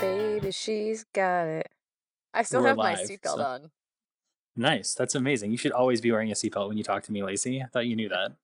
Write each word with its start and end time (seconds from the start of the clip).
baby, 0.00 0.50
she's 0.50 1.04
got 1.12 1.46
it. 1.46 1.70
I 2.32 2.42
still 2.42 2.62
We're 2.62 2.68
have 2.68 2.76
my 2.76 2.94
seatbelt 2.94 3.36
so- 3.36 3.42
on. 3.42 3.70
Nice. 4.56 4.94
That's 4.94 5.16
amazing. 5.16 5.50
You 5.50 5.56
should 5.56 5.72
always 5.72 6.00
be 6.00 6.12
wearing 6.12 6.30
a 6.30 6.34
seatbelt 6.34 6.68
when 6.68 6.78
you 6.78 6.84
talk 6.84 7.02
to 7.04 7.12
me, 7.12 7.24
Lacey. 7.24 7.60
I 7.60 7.66
thought 7.66 7.86
you 7.86 7.96
knew 7.96 8.08
that. 8.08 8.36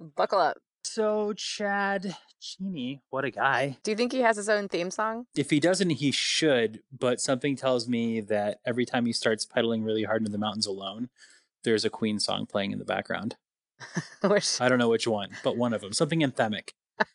Buckle 0.16 0.38
up. 0.40 0.58
So, 0.84 1.32
Chad 1.34 2.16
Cheney, 2.40 3.00
what 3.10 3.24
a 3.24 3.30
guy. 3.30 3.78
Do 3.82 3.90
you 3.90 3.96
think 3.96 4.12
he 4.12 4.20
has 4.20 4.36
his 4.36 4.48
own 4.48 4.68
theme 4.68 4.90
song? 4.90 5.26
If 5.34 5.48
he 5.50 5.58
doesn't, 5.60 5.88
he 5.90 6.10
should, 6.10 6.80
but 6.96 7.20
something 7.20 7.56
tells 7.56 7.88
me 7.88 8.20
that 8.22 8.60
every 8.66 8.84
time 8.84 9.06
he 9.06 9.12
starts 9.12 9.46
pedaling 9.46 9.84
really 9.84 10.04
hard 10.04 10.20
into 10.20 10.32
the 10.32 10.38
mountains 10.38 10.66
alone, 10.66 11.08
there's 11.64 11.84
a 11.84 11.90
Queen 11.90 12.18
song 12.18 12.44
playing 12.46 12.72
in 12.72 12.78
the 12.78 12.84
background. 12.84 13.36
I 14.22 14.68
don't 14.68 14.78
know 14.78 14.88
which 14.88 15.06
one, 15.06 15.30
but 15.42 15.56
one 15.56 15.72
of 15.72 15.80
them. 15.80 15.92
Something 15.92 16.20
anthemic. 16.20 16.70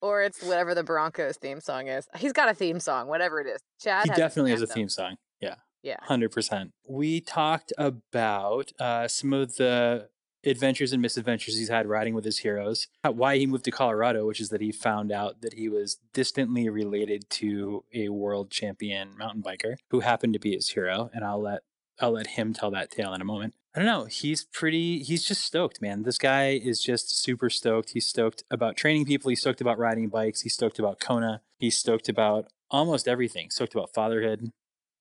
or 0.00 0.22
it's 0.22 0.42
whatever 0.42 0.74
the 0.74 0.82
Broncos 0.82 1.36
theme 1.36 1.60
song 1.60 1.88
is. 1.88 2.06
He's 2.16 2.32
got 2.32 2.48
a 2.48 2.54
theme 2.54 2.80
song, 2.80 3.08
whatever 3.08 3.40
it 3.40 3.46
is. 3.46 3.60
Chad 3.80 4.04
he 4.04 4.10
definitely 4.14 4.50
has 4.52 4.62
a 4.62 4.66
theme 4.66 4.88
song. 4.88 5.16
Yeah. 5.40 5.56
Yeah. 5.82 5.96
100%. 6.08 6.72
We 6.88 7.20
talked 7.20 7.72
about 7.78 8.72
uh, 8.80 9.08
some 9.08 9.32
of 9.32 9.56
the 9.56 10.08
adventures 10.44 10.92
and 10.92 11.02
misadventures 11.02 11.58
he's 11.58 11.68
had 11.68 11.86
riding 11.86 12.14
with 12.14 12.24
his 12.24 12.38
heroes, 12.38 12.86
why 13.02 13.36
he 13.36 13.46
moved 13.46 13.64
to 13.64 13.70
Colorado, 13.70 14.26
which 14.26 14.40
is 14.40 14.48
that 14.50 14.60
he 14.60 14.70
found 14.70 15.10
out 15.10 15.40
that 15.40 15.54
he 15.54 15.68
was 15.68 15.98
distantly 16.12 16.68
related 16.68 17.28
to 17.30 17.84
a 17.92 18.08
world 18.08 18.50
champion 18.50 19.16
mountain 19.18 19.42
biker 19.42 19.76
who 19.90 20.00
happened 20.00 20.32
to 20.32 20.38
be 20.38 20.54
his 20.54 20.70
hero. 20.70 21.10
And 21.12 21.24
I'll 21.24 21.42
let 21.42 21.62
I'll 22.00 22.12
let 22.12 22.28
him 22.28 22.52
tell 22.52 22.70
that 22.72 22.90
tale 22.90 23.14
in 23.14 23.20
a 23.20 23.24
moment. 23.24 23.54
I 23.74 23.78
don't 23.78 23.86
know. 23.86 24.04
He's 24.04 24.44
pretty, 24.44 25.02
he's 25.02 25.24
just 25.24 25.44
stoked, 25.44 25.82
man. 25.82 26.02
This 26.02 26.16
guy 26.16 26.52
is 26.52 26.82
just 26.82 27.22
super 27.22 27.50
stoked. 27.50 27.90
He's 27.90 28.06
stoked 28.06 28.42
about 28.50 28.76
training 28.76 29.04
people. 29.04 29.28
He's 29.28 29.40
stoked 29.40 29.60
about 29.60 29.78
riding 29.78 30.08
bikes. 30.08 30.40
He's 30.40 30.54
stoked 30.54 30.78
about 30.78 30.98
Kona. 30.98 31.42
He's 31.58 31.76
stoked 31.76 32.08
about 32.08 32.46
almost 32.70 33.06
everything. 33.06 33.50
Stoked 33.50 33.74
about 33.74 33.92
fatherhood. 33.92 34.50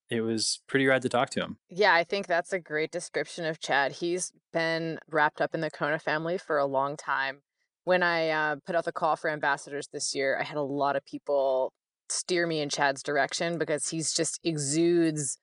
It 0.10 0.22
was 0.22 0.60
pretty 0.68 0.86
rad 0.88 1.02
to 1.04 1.10
talk 1.10 1.30
to 1.32 1.42
him. 1.42 1.58
Yeah, 1.70 1.94
I 1.94 2.04
think 2.04 2.28
that's 2.28 2.54
a 2.54 2.60
great 2.60 2.92
description 2.92 3.46
of 3.46 3.60
Chad. 3.60 3.94
He's 3.94 4.32
been 4.54 5.00
wrapped 5.10 5.42
up 5.42 5.56
in 5.56 5.62
the 5.62 5.72
Kona 5.72 5.98
family 5.98 6.38
for 6.38 6.58
a 6.58 6.66
long 6.66 6.98
time. 6.98 7.42
When 7.86 8.04
I 8.04 8.30
uh, 8.30 8.56
put 8.66 8.76
out 8.76 8.86
the 8.86 8.92
call 8.92 9.16
for 9.16 9.30
ambassadors 9.30 9.88
this 9.92 10.14
year, 10.14 10.38
I 10.40 10.44
had 10.44 10.58
a 10.58 10.64
lot 10.64 10.96
of 10.96 11.06
people 11.06 11.72
steer 12.10 12.46
me 12.46 12.60
in 12.60 12.70
Chad's 12.70 13.02
direction 13.02 13.58
because 13.58 13.90
he's 13.90 14.14
just 14.14 14.40
exudes 14.44 15.38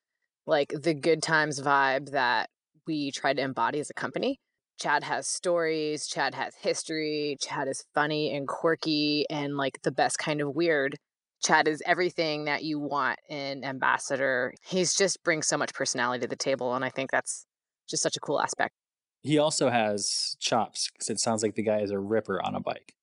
like 0.46 0.72
the 0.82 0.94
good 0.94 1.22
times 1.22 1.60
vibe 1.60 2.10
that 2.10 2.50
we 2.86 3.10
try 3.10 3.32
to 3.32 3.42
embody 3.42 3.80
as 3.80 3.90
a 3.90 3.94
company. 3.94 4.38
Chad 4.80 5.04
has 5.04 5.28
stories, 5.28 6.06
Chad 6.06 6.34
has 6.34 6.54
history, 6.56 7.36
Chad 7.40 7.68
is 7.68 7.84
funny 7.94 8.34
and 8.34 8.48
quirky 8.48 9.24
and 9.30 9.56
like 9.56 9.80
the 9.82 9.92
best 9.92 10.18
kind 10.18 10.40
of 10.40 10.54
weird. 10.54 10.96
Chad 11.44 11.68
is 11.68 11.82
everything 11.86 12.44
that 12.44 12.64
you 12.64 12.78
want 12.78 13.18
in 13.28 13.64
ambassador. 13.64 14.54
He's 14.64 14.94
just 14.94 15.22
brings 15.22 15.46
so 15.46 15.56
much 15.56 15.74
personality 15.74 16.22
to 16.22 16.28
the 16.28 16.36
table, 16.36 16.74
and 16.74 16.84
I 16.84 16.88
think 16.88 17.10
that's 17.10 17.46
just 17.88 18.02
such 18.02 18.16
a 18.16 18.20
cool 18.20 18.40
aspect. 18.40 18.74
He 19.22 19.38
also 19.38 19.70
has 19.70 20.36
chops 20.40 20.90
because 20.90 21.10
it 21.10 21.20
sounds 21.20 21.42
like 21.42 21.54
the 21.54 21.62
guy 21.62 21.80
is 21.80 21.90
a 21.90 21.98
ripper 21.98 22.40
on 22.42 22.54
a 22.54 22.60
bike. 22.60 22.94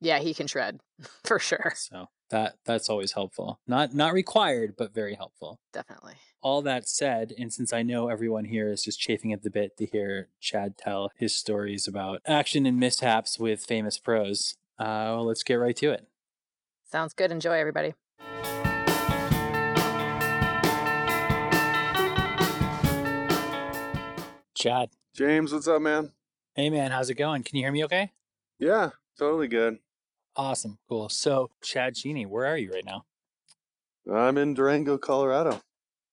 Yeah, 0.00 0.18
he 0.20 0.34
can 0.34 0.46
shred 0.46 0.80
for 1.24 1.38
sure, 1.38 1.74
So 1.74 2.06
that 2.30 2.56
that's 2.64 2.88
always 2.88 3.12
helpful. 3.12 3.60
Not 3.66 3.94
not 3.94 4.12
required, 4.12 4.74
but 4.76 4.92
very 4.94 5.14
helpful. 5.14 5.58
definitely. 5.72 6.14
All 6.40 6.62
that 6.62 6.88
said, 6.88 7.34
and 7.36 7.52
since 7.52 7.72
I 7.72 7.82
know 7.82 8.08
everyone 8.08 8.44
here 8.44 8.70
is 8.70 8.84
just 8.84 9.00
chafing 9.00 9.32
at 9.32 9.42
the 9.42 9.50
bit 9.50 9.76
to 9.76 9.86
hear 9.86 10.28
Chad 10.40 10.78
tell 10.78 11.10
his 11.16 11.34
stories 11.34 11.88
about 11.88 12.20
action 12.26 12.64
and 12.64 12.78
mishaps 12.78 13.40
with 13.40 13.64
famous 13.64 13.98
pros, 13.98 14.54
uh, 14.78 15.18
well, 15.18 15.26
let's 15.26 15.42
get 15.42 15.56
right 15.56 15.74
to 15.76 15.90
it. 15.90 16.06
Sounds 16.84 17.12
good. 17.12 17.32
Enjoy, 17.32 17.58
everybody. 17.58 17.94
Chad, 24.54 24.90
James, 25.14 25.52
what's 25.52 25.68
up, 25.68 25.82
man? 25.82 26.12
hey 26.54 26.70
man, 26.70 26.90
how's 26.90 27.08
it 27.10 27.14
going? 27.14 27.44
Can 27.44 27.56
you 27.56 27.62
hear 27.62 27.70
me 27.72 27.84
okay? 27.84 28.10
Yeah, 28.58 28.90
totally 29.18 29.46
good. 29.48 29.78
Awesome, 30.34 30.78
cool. 30.88 31.08
So, 31.08 31.50
Chad 31.62 31.94
Cheney, 31.94 32.26
where 32.26 32.46
are 32.46 32.56
you 32.56 32.72
right 32.72 32.84
now? 32.84 33.04
I'm 34.12 34.38
in 34.38 34.54
Durango, 34.54 34.98
Colorado. 34.98 35.60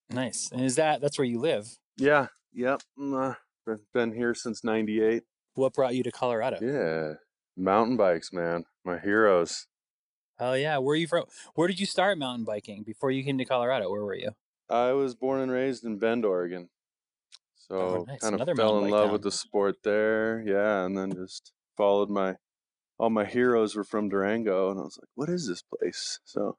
Nice. 0.10 0.50
And 0.52 0.62
is 0.62 0.76
that 0.76 1.02
that's 1.02 1.18
where 1.18 1.26
you 1.26 1.40
live? 1.40 1.68
Yeah, 1.98 2.28
yep. 2.54 2.82
mm, 3.00 3.32
uh, 3.32 3.36
been- 3.66 3.86
been 3.94 4.12
here 4.14 4.34
since 4.34 4.64
'98. 4.64 5.24
What 5.56 5.74
brought 5.74 5.96
you 5.96 6.04
to 6.04 6.12
Colorado? 6.12 6.58
Yeah, 6.62 7.16
mountain 7.58 7.98
bikes, 7.98 8.32
man. 8.34 8.66
My 8.84 9.00
heroes. 9.00 9.68
Oh 10.40 10.54
yeah, 10.54 10.78
where 10.80 10.94
are 10.94 10.98
you 10.98 11.08
from? 11.08 11.26
Where 11.56 11.68
did 11.68 11.80
you 11.80 11.86
start 11.86 12.18
mountain 12.18 12.44
biking 12.46 12.84
before 12.84 13.10
you 13.12 13.24
came 13.24 13.38
to 13.38 13.46
Colorado? 13.46 13.90
Where 13.90 14.04
were 14.04 14.16
you? 14.16 14.32
I 14.70 14.92
was 14.92 15.16
born 15.16 15.40
and 15.42 15.52
raised 15.52 15.84
in 15.86 15.98
Bend, 15.98 16.26
Oregon. 16.26 16.70
So 17.56 17.76
Oh, 17.78 18.04
nice. 18.08 18.20
kind 18.20 18.36
of 18.36 18.42
Another 18.42 18.56
fell 18.56 18.84
in 18.84 18.92
love 18.92 19.06
town. 19.06 19.14
with 19.14 19.24
the 19.24 19.32
sport 19.32 19.78
there. 19.84 20.44
Yeah, 20.46 20.86
and 20.86 20.98
then 20.98 21.14
just 21.14 21.52
followed 21.78 22.10
my 22.10 22.36
all 23.00 23.10
my 23.10 23.26
heroes 23.26 23.76
were 23.76 23.84
from 23.84 24.10
Durango, 24.10 24.70
and 24.72 24.80
I 24.80 24.84
was 24.84 24.98
like, 25.02 25.10
"What 25.16 25.30
is 25.30 25.48
this 25.48 25.62
place?" 25.64 26.20
So 26.26 26.58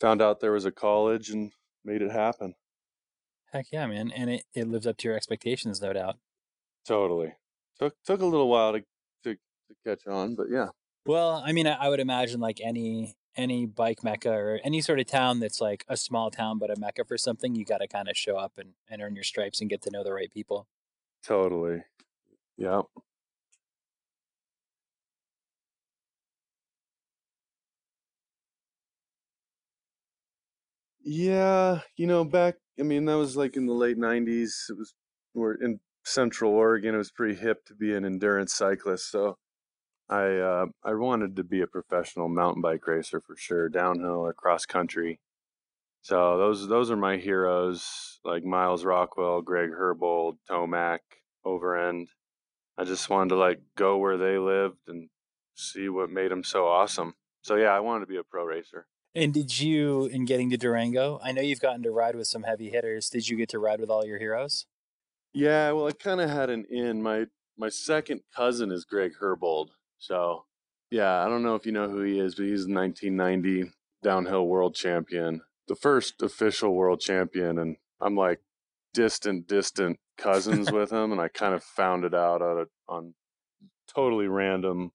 found 0.00 0.20
out 0.22 0.40
there 0.40 0.52
was 0.52 0.64
a 0.64 0.72
college 0.72 1.30
and 1.30 1.52
made 1.84 2.02
it 2.02 2.10
happen. 2.10 2.54
Heck 3.52 3.66
yeah, 3.70 3.86
man! 3.86 4.10
And 4.10 4.30
it, 4.30 4.44
it 4.54 4.68
lives 4.68 4.86
up 4.86 4.96
to 4.98 5.08
your 5.08 5.16
expectations, 5.16 5.80
no 5.80 5.92
doubt. 5.92 6.16
Totally. 6.86 7.34
Took 7.78 7.94
took 8.04 8.20
a 8.20 8.26
little 8.26 8.48
while 8.48 8.72
to 8.72 8.80
to, 9.24 9.34
to 9.34 9.74
catch 9.84 10.06
on, 10.06 10.34
but 10.34 10.46
yeah. 10.50 10.68
Well, 11.04 11.42
I 11.44 11.52
mean, 11.52 11.66
I, 11.66 11.74
I 11.74 11.88
would 11.88 12.00
imagine 12.00 12.40
like 12.40 12.60
any 12.62 13.16
any 13.36 13.66
bike 13.66 14.04
mecca 14.04 14.30
or 14.30 14.60
any 14.62 14.80
sort 14.80 15.00
of 15.00 15.06
town 15.06 15.40
that's 15.40 15.60
like 15.60 15.84
a 15.88 15.96
small 15.96 16.30
town 16.30 16.58
but 16.58 16.70
a 16.70 16.78
mecca 16.78 17.04
for 17.04 17.16
something, 17.16 17.54
you 17.54 17.64
got 17.64 17.78
to 17.78 17.88
kind 17.88 18.08
of 18.08 18.16
show 18.16 18.36
up 18.36 18.52
and, 18.58 18.74
and 18.90 19.00
earn 19.00 19.14
your 19.14 19.24
stripes 19.24 19.60
and 19.60 19.70
get 19.70 19.82
to 19.82 19.90
know 19.90 20.04
the 20.04 20.12
right 20.12 20.30
people. 20.32 20.66
Totally. 21.24 21.82
Yep. 22.58 22.84
Yeah, 31.04 31.80
you 31.96 32.06
know, 32.06 32.24
back, 32.24 32.56
I 32.78 32.82
mean, 32.82 33.04
that 33.06 33.16
was 33.16 33.36
like 33.36 33.56
in 33.56 33.66
the 33.66 33.72
late 33.72 33.98
90s. 33.98 34.70
It 34.70 34.76
was, 34.78 34.94
we're 35.34 35.54
in 35.54 35.80
Central 36.04 36.52
Oregon. 36.52 36.94
It 36.94 36.98
was 36.98 37.10
pretty 37.10 37.34
hip 37.34 37.64
to 37.66 37.74
be 37.74 37.94
an 37.94 38.04
endurance 38.04 38.54
cyclist. 38.54 39.10
So 39.10 39.38
I, 40.08 40.36
uh, 40.36 40.66
I 40.84 40.94
wanted 40.94 41.36
to 41.36 41.44
be 41.44 41.60
a 41.60 41.66
professional 41.66 42.28
mountain 42.28 42.62
bike 42.62 42.86
racer 42.86 43.20
for 43.20 43.36
sure, 43.36 43.68
downhill 43.68 44.20
or 44.20 44.32
cross 44.32 44.66
country. 44.66 45.20
So 46.02 46.38
those, 46.38 46.68
those 46.68 46.90
are 46.90 46.96
my 46.96 47.16
heroes, 47.16 48.20
like 48.24 48.44
Miles 48.44 48.84
Rockwell, 48.84 49.42
Greg 49.42 49.70
Herbold, 49.70 50.38
Tomac, 50.50 50.98
Overend. 51.46 52.06
I 52.78 52.84
just 52.84 53.10
wanted 53.10 53.30
to 53.30 53.36
like 53.36 53.60
go 53.76 53.98
where 53.98 54.16
they 54.18 54.38
lived 54.38 54.88
and 54.88 55.08
see 55.54 55.88
what 55.88 56.10
made 56.10 56.30
them 56.30 56.44
so 56.44 56.66
awesome. 56.66 57.14
So 57.42 57.56
yeah, 57.56 57.70
I 57.70 57.80
wanted 57.80 58.00
to 58.00 58.06
be 58.06 58.16
a 58.16 58.24
pro 58.24 58.44
racer. 58.44 58.86
And 59.14 59.34
did 59.34 59.60
you, 59.60 60.06
in 60.06 60.24
getting 60.24 60.48
to 60.50 60.56
Durango, 60.56 61.20
I 61.22 61.32
know 61.32 61.42
you've 61.42 61.60
gotten 61.60 61.82
to 61.82 61.90
ride 61.90 62.16
with 62.16 62.28
some 62.28 62.44
heavy 62.44 62.70
hitters. 62.70 63.10
Did 63.10 63.28
you 63.28 63.36
get 63.36 63.50
to 63.50 63.58
ride 63.58 63.80
with 63.80 63.90
all 63.90 64.06
your 64.06 64.18
heroes? 64.18 64.66
Yeah, 65.34 65.72
well, 65.72 65.86
I 65.86 65.92
kind 65.92 66.20
of 66.20 66.30
had 66.30 66.50
an 66.50 66.66
in. 66.70 67.02
My 67.02 67.26
my 67.58 67.68
second 67.68 68.22
cousin 68.34 68.70
is 68.70 68.84
Greg 68.84 69.12
Herbold. 69.20 69.68
So 69.98 70.44
yeah, 70.90 71.24
I 71.24 71.28
don't 71.28 71.42
know 71.42 71.54
if 71.54 71.64
you 71.66 71.72
know 71.72 71.88
who 71.88 72.02
he 72.02 72.18
is, 72.18 72.34
but 72.34 72.44
he's 72.44 72.66
the 72.66 72.74
1990 72.74 73.72
downhill 74.02 74.46
world 74.46 74.74
champion, 74.74 75.42
the 75.68 75.76
first 75.76 76.20
official 76.22 76.74
world 76.74 77.00
champion, 77.00 77.58
and 77.58 77.76
I'm 78.00 78.16
like 78.16 78.40
distant, 78.92 79.46
distant 79.46 79.98
cousins 80.18 80.70
with 80.72 80.90
him, 80.92 81.12
and 81.12 81.20
I 81.20 81.28
kind 81.28 81.54
of 81.54 81.62
found 81.64 82.04
it 82.04 82.14
out 82.14 82.42
on, 82.42 82.58
a, 82.58 82.92
on 82.92 83.14
totally 83.94 84.26
random. 84.26 84.92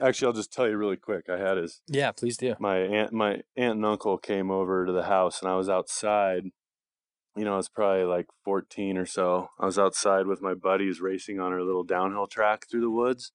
Actually, 0.00 0.26
I'll 0.26 0.32
just 0.34 0.52
tell 0.52 0.68
you 0.68 0.76
really 0.76 0.96
quick. 0.96 1.28
I 1.30 1.38
had 1.38 1.56
his 1.56 1.80
Yeah, 1.88 2.12
please 2.12 2.36
do. 2.36 2.54
my 2.60 2.78
aunt 2.78 3.12
my 3.12 3.42
aunt 3.56 3.76
and 3.76 3.86
uncle 3.86 4.18
came 4.18 4.50
over 4.50 4.84
to 4.84 4.92
the 4.92 5.04
house 5.04 5.40
and 5.40 5.50
I 5.50 5.56
was 5.56 5.68
outside. 5.68 6.44
You 7.34 7.44
know, 7.44 7.54
I 7.54 7.56
was 7.56 7.68
probably 7.68 8.04
like 8.04 8.26
14 8.44 8.96
or 8.96 9.06
so. 9.06 9.48
I 9.58 9.66
was 9.66 9.78
outside 9.78 10.26
with 10.26 10.40
my 10.40 10.54
buddies 10.54 11.00
racing 11.00 11.38
on 11.38 11.52
our 11.52 11.62
little 11.62 11.84
downhill 11.84 12.26
track 12.26 12.66
through 12.70 12.80
the 12.80 12.90
woods. 12.90 13.32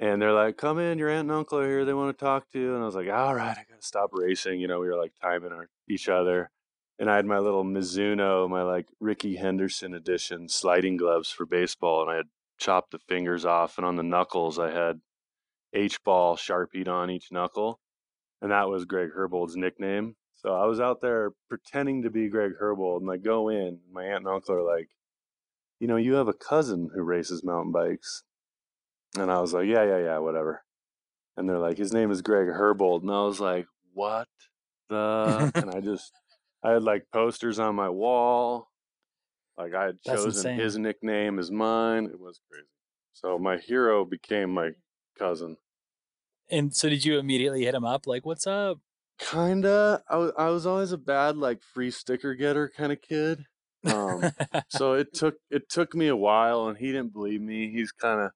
And 0.00 0.22
they're 0.22 0.32
like, 0.32 0.56
"Come 0.56 0.78
in, 0.78 0.98
your 0.98 1.08
aunt 1.08 1.22
and 1.28 1.32
uncle 1.32 1.58
are 1.58 1.66
here. 1.66 1.84
They 1.84 1.92
want 1.94 2.16
to 2.16 2.24
talk 2.24 2.48
to 2.52 2.58
you." 2.58 2.74
And 2.74 2.82
I 2.82 2.86
was 2.86 2.94
like, 2.94 3.08
"All 3.08 3.34
right, 3.34 3.58
I 3.58 3.64
got 3.68 3.80
to 3.80 3.86
stop 3.86 4.10
racing." 4.12 4.60
You 4.60 4.68
know, 4.68 4.78
we 4.78 4.86
were 4.86 4.96
like 4.96 5.12
timing 5.20 5.50
our 5.52 5.68
each 5.88 6.08
other. 6.08 6.50
And 7.00 7.10
I 7.10 7.16
had 7.16 7.26
my 7.26 7.38
little 7.38 7.64
Mizuno, 7.64 8.48
my 8.48 8.62
like 8.62 8.88
Rickey 9.00 9.36
Henderson 9.36 9.94
edition 9.94 10.48
sliding 10.48 10.96
gloves 10.96 11.30
for 11.30 11.46
baseball 11.46 12.02
and 12.02 12.10
I 12.10 12.16
had 12.16 12.26
chopped 12.58 12.90
the 12.90 12.98
fingers 12.98 13.44
off 13.44 13.78
and 13.78 13.86
on 13.86 13.94
the 13.96 14.02
knuckles 14.02 14.58
I 14.58 14.72
had 14.72 15.00
H 15.72 16.02
ball 16.04 16.36
sharpied 16.36 16.88
on 16.88 17.10
each 17.10 17.30
knuckle 17.30 17.80
and 18.40 18.52
that 18.52 18.68
was 18.68 18.84
Greg 18.84 19.10
Herbold's 19.14 19.56
nickname. 19.56 20.16
So 20.34 20.54
I 20.54 20.66
was 20.66 20.80
out 20.80 21.00
there 21.00 21.32
pretending 21.48 22.02
to 22.02 22.10
be 22.10 22.28
Greg 22.28 22.52
Herbold, 22.60 23.00
and 23.00 23.10
I 23.10 23.16
go 23.16 23.48
in. 23.48 23.80
My 23.92 24.04
aunt 24.04 24.18
and 24.18 24.28
uncle 24.28 24.54
are 24.54 24.62
like, 24.62 24.88
"You 25.80 25.88
know, 25.88 25.96
you 25.96 26.14
have 26.14 26.28
a 26.28 26.32
cousin 26.32 26.90
who 26.94 27.02
races 27.02 27.42
mountain 27.42 27.72
bikes," 27.72 28.22
and 29.16 29.30
I 29.30 29.40
was 29.40 29.52
like, 29.52 29.66
"Yeah, 29.66 29.84
yeah, 29.84 29.98
yeah, 29.98 30.18
whatever." 30.18 30.64
And 31.36 31.48
they're 31.48 31.58
like, 31.58 31.78
"His 31.78 31.92
name 31.92 32.10
is 32.10 32.22
Greg 32.22 32.48
Herbold," 32.48 33.02
and 33.02 33.10
I 33.10 33.22
was 33.24 33.40
like, 33.40 33.66
what 33.92 34.28
the? 34.88 35.50
and 35.56 35.70
I 35.70 35.80
just, 35.80 36.12
I 36.62 36.72
had 36.72 36.84
like 36.84 37.06
posters 37.12 37.58
on 37.58 37.74
my 37.74 37.88
wall. 37.88 38.70
Like 39.56 39.74
I 39.74 39.86
had 39.86 39.98
That's 40.04 40.22
chosen 40.22 40.50
insane. 40.52 40.60
his 40.60 40.78
nickname 40.78 41.38
as 41.40 41.50
mine. 41.50 42.04
It 42.04 42.20
was 42.20 42.40
crazy. 42.50 42.68
So 43.12 43.38
my 43.40 43.58
hero 43.58 44.04
became 44.04 44.50
my 44.54 44.70
cousin. 45.18 45.56
And 46.50 46.74
so 46.74 46.88
did 46.88 47.04
you 47.04 47.18
immediately 47.18 47.64
hit 47.64 47.74
him 47.74 47.84
up 47.84 48.06
like, 48.06 48.24
"What's 48.24 48.46
up?" 48.46 48.80
Kinda. 49.18 50.02
I 50.08 50.16
was, 50.16 50.32
I 50.38 50.48
was 50.50 50.66
always 50.66 50.92
a 50.92 50.98
bad 50.98 51.36
like 51.36 51.62
free 51.62 51.90
sticker 51.90 52.34
getter 52.34 52.68
kind 52.68 52.92
of 52.92 53.00
kid. 53.02 53.44
Um, 53.84 54.32
so 54.68 54.94
it 54.94 55.12
took 55.12 55.36
it 55.50 55.68
took 55.68 55.94
me 55.94 56.06
a 56.08 56.16
while, 56.16 56.68
and 56.68 56.78
he 56.78 56.86
didn't 56.92 57.12
believe 57.12 57.40
me. 57.40 57.70
He's 57.70 57.90
kind 57.92 58.20
of, 58.20 58.30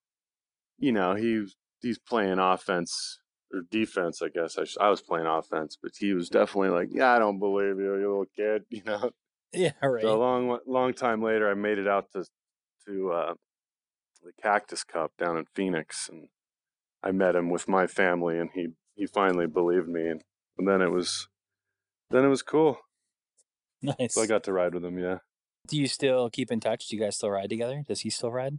you 0.79 0.93
know, 0.93 1.15
he's 1.17 1.57
he's 1.83 1.99
playing 2.01 2.39
offense 2.41 3.21
or 3.53 3.63
defense, 3.71 4.23
I 4.23 4.29
guess. 4.31 4.59
I, 4.59 4.65
sh- 4.65 4.79
I 4.81 4.91
was 4.91 5.03
playing 5.03 5.27
offense, 5.27 5.79
but 5.83 5.93
he 5.99 6.15
was 6.15 6.29
definitely 6.31 6.71
like, 6.71 6.91
"Yeah, 6.93 7.13
I 7.15 7.19
don't 7.21 7.39
believe 7.41 7.79
you, 7.79 7.97
you 7.97 8.09
little 8.09 8.27
kid," 8.37 8.65
you 8.71 8.83
know. 8.85 9.13
yeah, 9.53 9.73
right. 9.83 10.03
So 10.03 10.15
a 10.17 10.19
long 10.19 10.59
long 10.67 10.95
time 10.95 11.23
later, 11.23 11.51
I 11.51 11.55
made 11.55 11.79
it 11.79 11.89
out 11.89 12.11
to 12.13 12.27
to 12.87 13.13
uh, 13.13 13.35
the 14.23 14.33
Cactus 14.43 14.85
Cup 14.85 15.13
down 15.19 15.39
in 15.39 15.47
Phoenix, 15.55 16.09
and 16.09 16.29
I 17.03 17.13
met 17.13 17.37
him 17.37 17.51
with 17.51 17.69
my 17.69 17.87
family, 17.87 18.39
and 18.39 18.51
he 18.55 18.69
he 18.95 19.07
finally 19.07 19.47
believed 19.47 19.89
me, 19.89 20.09
and, 20.09 20.23
and 20.59 20.69
then 20.69 20.81
it 20.83 20.91
was 20.91 21.29
then 22.11 22.25
it 22.25 22.29
was 22.29 22.43
cool. 22.43 22.79
nice. 23.83 23.97
So 24.15 24.23
I 24.23 24.27
got 24.27 24.45
to 24.45 24.53
ride 24.53 24.75
with 24.75 24.85
him. 24.85 24.99
Yeah. 24.99 25.19
Do 25.67 25.77
you 25.77 25.87
still 25.87 26.29
keep 26.31 26.51
in 26.51 26.61
touch? 26.61 26.89
Do 26.89 26.97
you 26.97 27.03
guys 27.03 27.17
still 27.17 27.31
ride 27.31 27.51
together? 27.51 27.85
Does 27.87 28.01
he 28.01 28.11
still 28.11 28.33
ride? 28.33 28.59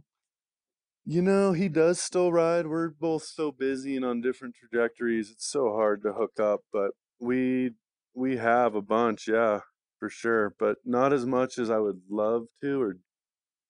You 1.06 1.20
know, 1.20 1.52
he 1.52 1.68
does 1.68 2.00
still 2.00 2.32
ride. 2.32 2.66
We're 2.66 2.88
both 2.88 3.24
so 3.24 3.52
busy 3.52 3.94
and 3.94 4.06
on 4.06 4.22
different 4.22 4.54
trajectories. 4.54 5.30
It's 5.30 5.46
so 5.50 5.72
hard 5.74 6.02
to 6.02 6.14
hook 6.14 6.40
up, 6.40 6.60
but 6.72 6.92
we 7.20 7.72
we 8.14 8.38
have 8.38 8.74
a 8.74 8.82
bunch, 8.82 9.28
yeah, 9.28 9.60
for 9.98 10.08
sure, 10.08 10.54
but 10.58 10.78
not 10.84 11.12
as 11.12 11.26
much 11.26 11.58
as 11.58 11.70
I 11.70 11.78
would 11.78 12.02
love 12.08 12.46
to 12.62 12.80
or 12.80 12.96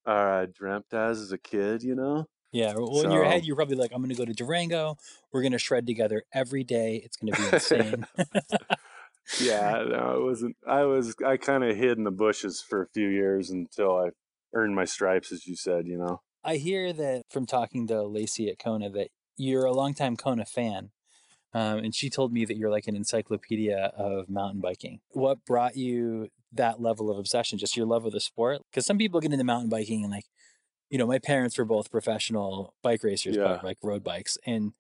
or 0.07 0.13
I 0.13 0.47
dreamt 0.47 0.93
as 0.93 1.21
as 1.21 1.33
a 1.33 1.39
kid, 1.39 1.83
you 1.83 1.95
know? 1.95 2.27
Yeah. 2.55 2.73
Well, 2.77 3.03
in 3.03 3.11
your 3.11 3.25
head, 3.25 3.45
you're 3.45 3.57
probably 3.57 3.75
like, 3.75 3.91
"I'm 3.93 4.01
going 4.01 4.11
to 4.11 4.17
go 4.17 4.25
to 4.25 4.33
Durango. 4.33 4.97
We're 5.33 5.43
going 5.43 5.53
to 5.53 5.59
shred 5.59 5.87
together 5.87 6.23
every 6.33 6.63
day. 6.63 7.03
It's 7.05 7.17
going 7.17 7.33
to 7.33 7.43
be 7.43 7.49
insane." 7.53 8.07
yeah, 9.41 9.83
no, 9.89 10.17
it 10.17 10.25
wasn't 10.25 10.57
I 10.67 10.85
was 10.85 11.17
I 11.27 11.37
kind 11.37 11.65
of 11.65 11.77
hid 11.77 11.99
in 11.99 12.05
the 12.05 12.13
bushes 12.13 12.63
for 12.67 12.83
a 12.83 12.89
few 12.95 13.09
years 13.09 13.51
until 13.51 13.97
I 13.99 14.11
earned 14.55 14.77
my 14.77 14.85
stripes 14.85 15.33
as 15.33 15.47
you 15.47 15.57
said, 15.57 15.87
you 15.87 15.99
know. 15.99 16.21
I 16.45 16.57
hear 16.57 16.93
that 16.93 17.23
from 17.29 17.45
talking 17.45 17.89
to 17.89 18.03
Lacey 18.05 18.49
at 18.49 18.59
Kona 18.59 18.89
that 18.91 19.09
you're 19.37 19.65
a 19.65 19.73
longtime 19.73 20.17
Kona 20.17 20.45
fan. 20.45 20.91
Um, 21.55 21.79
and 21.79 21.95
she 21.95 22.11
told 22.11 22.33
me 22.33 22.45
that 22.45 22.57
you're 22.57 22.71
like 22.71 22.89
an 22.89 22.97
encyclopedia 22.97 23.93
of 23.97 24.29
mountain 24.29 24.61
biking. 24.61 25.01
What 25.11 25.45
brought 25.45 25.77
you 25.77 26.29
that 26.53 26.81
level 26.81 27.11
of 27.11 27.19
obsession? 27.19 27.59
Just 27.59 27.77
your 27.77 27.87
love 27.87 28.05
of 28.05 28.13
the 28.13 28.21
sport? 28.21 28.63
Because 28.71 28.85
some 28.85 28.99
people 28.99 29.21
get 29.21 29.33
into 29.33 29.45
mountain 29.45 29.71
biking 29.71 30.03
and 30.03 30.13
like, 30.13 30.25
you 30.91 30.99
know, 30.99 31.07
my 31.07 31.19
parents 31.19 31.59
were 31.59 31.65
both 31.65 31.91
professional 31.91 32.75
bike 32.83 33.03
racers, 33.05 33.37
Yeah. 33.37 33.61
like 33.63 33.79
road 33.83 34.05
bikes, 34.05 34.39
and 34.47 34.73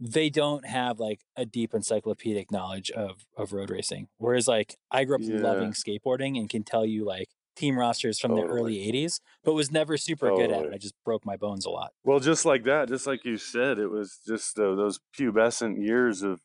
they 0.00 0.30
don't 0.30 0.66
have 0.66 1.00
like 1.00 1.22
a 1.36 1.46
deep 1.46 1.74
encyclopedic 1.74 2.50
knowledge 2.52 2.90
of 2.90 3.26
of 3.36 3.52
road 3.52 3.70
racing. 3.70 4.08
Whereas 4.18 4.48
like 4.48 4.76
I 4.90 5.04
grew 5.04 5.16
up 5.16 5.22
Yeah. 5.24 5.38
loving 5.42 5.72
skateboarding 5.72 6.38
and 6.38 6.50
can 6.50 6.64
tell 6.64 6.84
you 6.86 7.04
like 7.04 7.28
team 7.56 7.78
rosters 7.78 8.20
from 8.20 8.34
the 8.34 8.42
early 8.42 8.80
80s, 8.86 9.20
but 9.42 9.54
was 9.54 9.70
never 9.70 9.96
super 9.96 10.30
good 10.30 10.50
at 10.50 10.66
it. 10.66 10.72
I 10.74 10.78
just 10.78 10.94
broke 11.04 11.24
my 11.24 11.36
bones 11.36 11.64
a 11.64 11.70
lot. 11.70 11.92
Well, 12.04 12.20
just 12.20 12.44
like 12.44 12.64
that, 12.64 12.88
just 12.88 13.06
like 13.06 13.24
you 13.24 13.38
said, 13.38 13.78
it 13.78 13.88
was 13.88 14.20
just 14.26 14.58
uh, 14.58 14.74
those 14.74 15.00
pubescent 15.18 15.82
years 15.82 16.22
of 16.22 16.42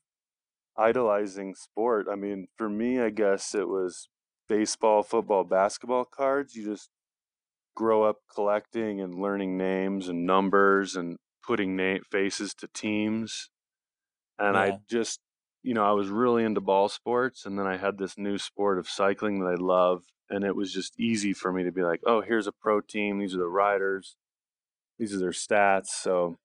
idolizing 0.77 1.56
sport. 1.56 2.07
I 2.12 2.15
mean, 2.15 2.48
for 2.57 2.69
me, 2.69 3.00
I 3.00 3.09
guess 3.09 3.53
it 3.56 3.68
was 3.68 4.09
baseball, 4.48 5.03
football, 5.03 5.44
basketball 5.44 6.06
cards. 6.06 6.56
You 6.56 6.65
just 6.65 6.89
grow 7.76 8.04
up 8.04 8.18
collecting 8.34 9.00
and 9.02 9.16
learning 9.16 9.58
names 9.58 10.08
and 10.08 10.26
numbers 10.26 10.96
and 10.96 11.18
putting 11.46 11.76
na- 11.76 12.00
faces 12.12 12.54
to 12.56 12.68
teams. 12.68 13.50
And 14.38 14.56
Yeah. 14.56 14.62
I 14.62 14.80
just, 14.90 15.20
you 15.64 15.74
know, 15.74 15.84
I 15.86 15.92
was 15.92 16.10
really 16.10 16.44
into 16.44 16.62
ball 16.62 16.90
sports. 16.90 17.46
And 17.46 17.58
then 17.58 17.68
I 17.68 17.78
had 17.78 17.98
this 17.98 18.18
new 18.18 18.38
sport 18.38 18.78
of 18.80 18.88
cycling 18.90 19.40
that 19.40 19.48
I 19.48 19.56
love. 19.56 20.04
And 20.30 20.44
it 20.44 20.56
was 20.56 20.74
just 20.74 21.00
easy 21.00 21.34
for 21.34 21.52
me 21.52 21.64
to 21.64 21.72
be 21.72 21.84
like, 21.84 22.02
oh, 22.06 22.22
here's 22.22 22.48
a 22.48 22.52
pro 22.52 22.82
team. 22.82 23.20
These 23.20 23.36
are 23.36 23.40
the 23.40 23.48
riders, 23.48 24.16
these 24.98 25.14
are 25.14 25.20
their 25.20 25.32
stats. 25.32 25.88
So 25.88 26.38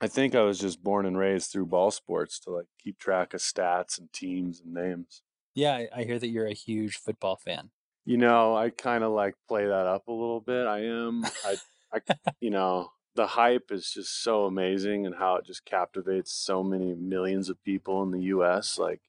I 0.00 0.08
think 0.08 0.34
I 0.34 0.42
was 0.42 0.58
just 0.58 0.82
born 0.82 1.06
and 1.06 1.16
raised 1.16 1.50
through 1.50 1.66
ball 1.66 1.90
sports 1.90 2.38
to 2.40 2.50
like 2.50 2.66
keep 2.82 2.98
track 2.98 3.34
of 3.34 3.40
stats 3.40 3.98
and 3.98 4.12
teams 4.12 4.60
and 4.60 4.74
names. 4.74 5.22
Yeah, 5.54 5.84
I 5.94 6.04
hear 6.04 6.18
that 6.18 6.28
you're 6.28 6.46
a 6.46 6.54
huge 6.54 6.96
football 6.96 7.36
fan. 7.36 7.70
You 8.04 8.16
know, 8.16 8.56
I 8.56 8.70
kind 8.70 9.04
of 9.04 9.12
like 9.12 9.34
play 9.46 9.64
that 9.64 9.86
up 9.86 10.08
a 10.08 10.12
little 10.12 10.40
bit. 10.40 10.66
I 10.66 10.80
am. 10.80 11.24
I, 11.44 11.56
I, 11.92 12.00
you 12.40 12.50
know, 12.50 12.90
the 13.14 13.28
hype 13.28 13.70
is 13.70 13.90
just 13.90 14.22
so 14.22 14.44
amazing 14.46 15.06
and 15.06 15.14
how 15.14 15.36
it 15.36 15.44
just 15.44 15.64
captivates 15.64 16.32
so 16.32 16.62
many 16.62 16.94
millions 16.94 17.48
of 17.48 17.62
people 17.62 18.02
in 18.02 18.10
the 18.10 18.22
U.S. 18.22 18.78
Like, 18.78 19.00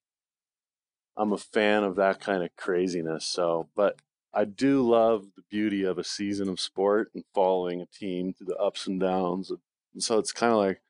I'm 1.18 1.34
a 1.34 1.38
fan 1.38 1.84
of 1.84 1.96
that 1.96 2.20
kind 2.20 2.44
of 2.44 2.56
craziness. 2.56 3.26
So, 3.26 3.70
but 3.76 4.00
I 4.34 4.46
do 4.46 4.88
love 4.88 5.28
the 5.36 5.44
beauty 5.50 5.84
of 5.84 5.98
a 5.98 6.04
season 6.04 6.50
of 6.50 6.60
sport 6.60 7.12
and 7.14 7.24
following 7.34 7.82
a 7.82 7.86
team 7.86 8.34
through 8.34 8.48
the 8.48 8.58
ups 8.58 8.88
and 8.88 9.00
downs. 9.00 9.52
And 9.94 10.04
so 10.04 10.18
it's 10.18 10.32
kind 10.32 10.52
of 10.52 10.58
like 10.58 10.82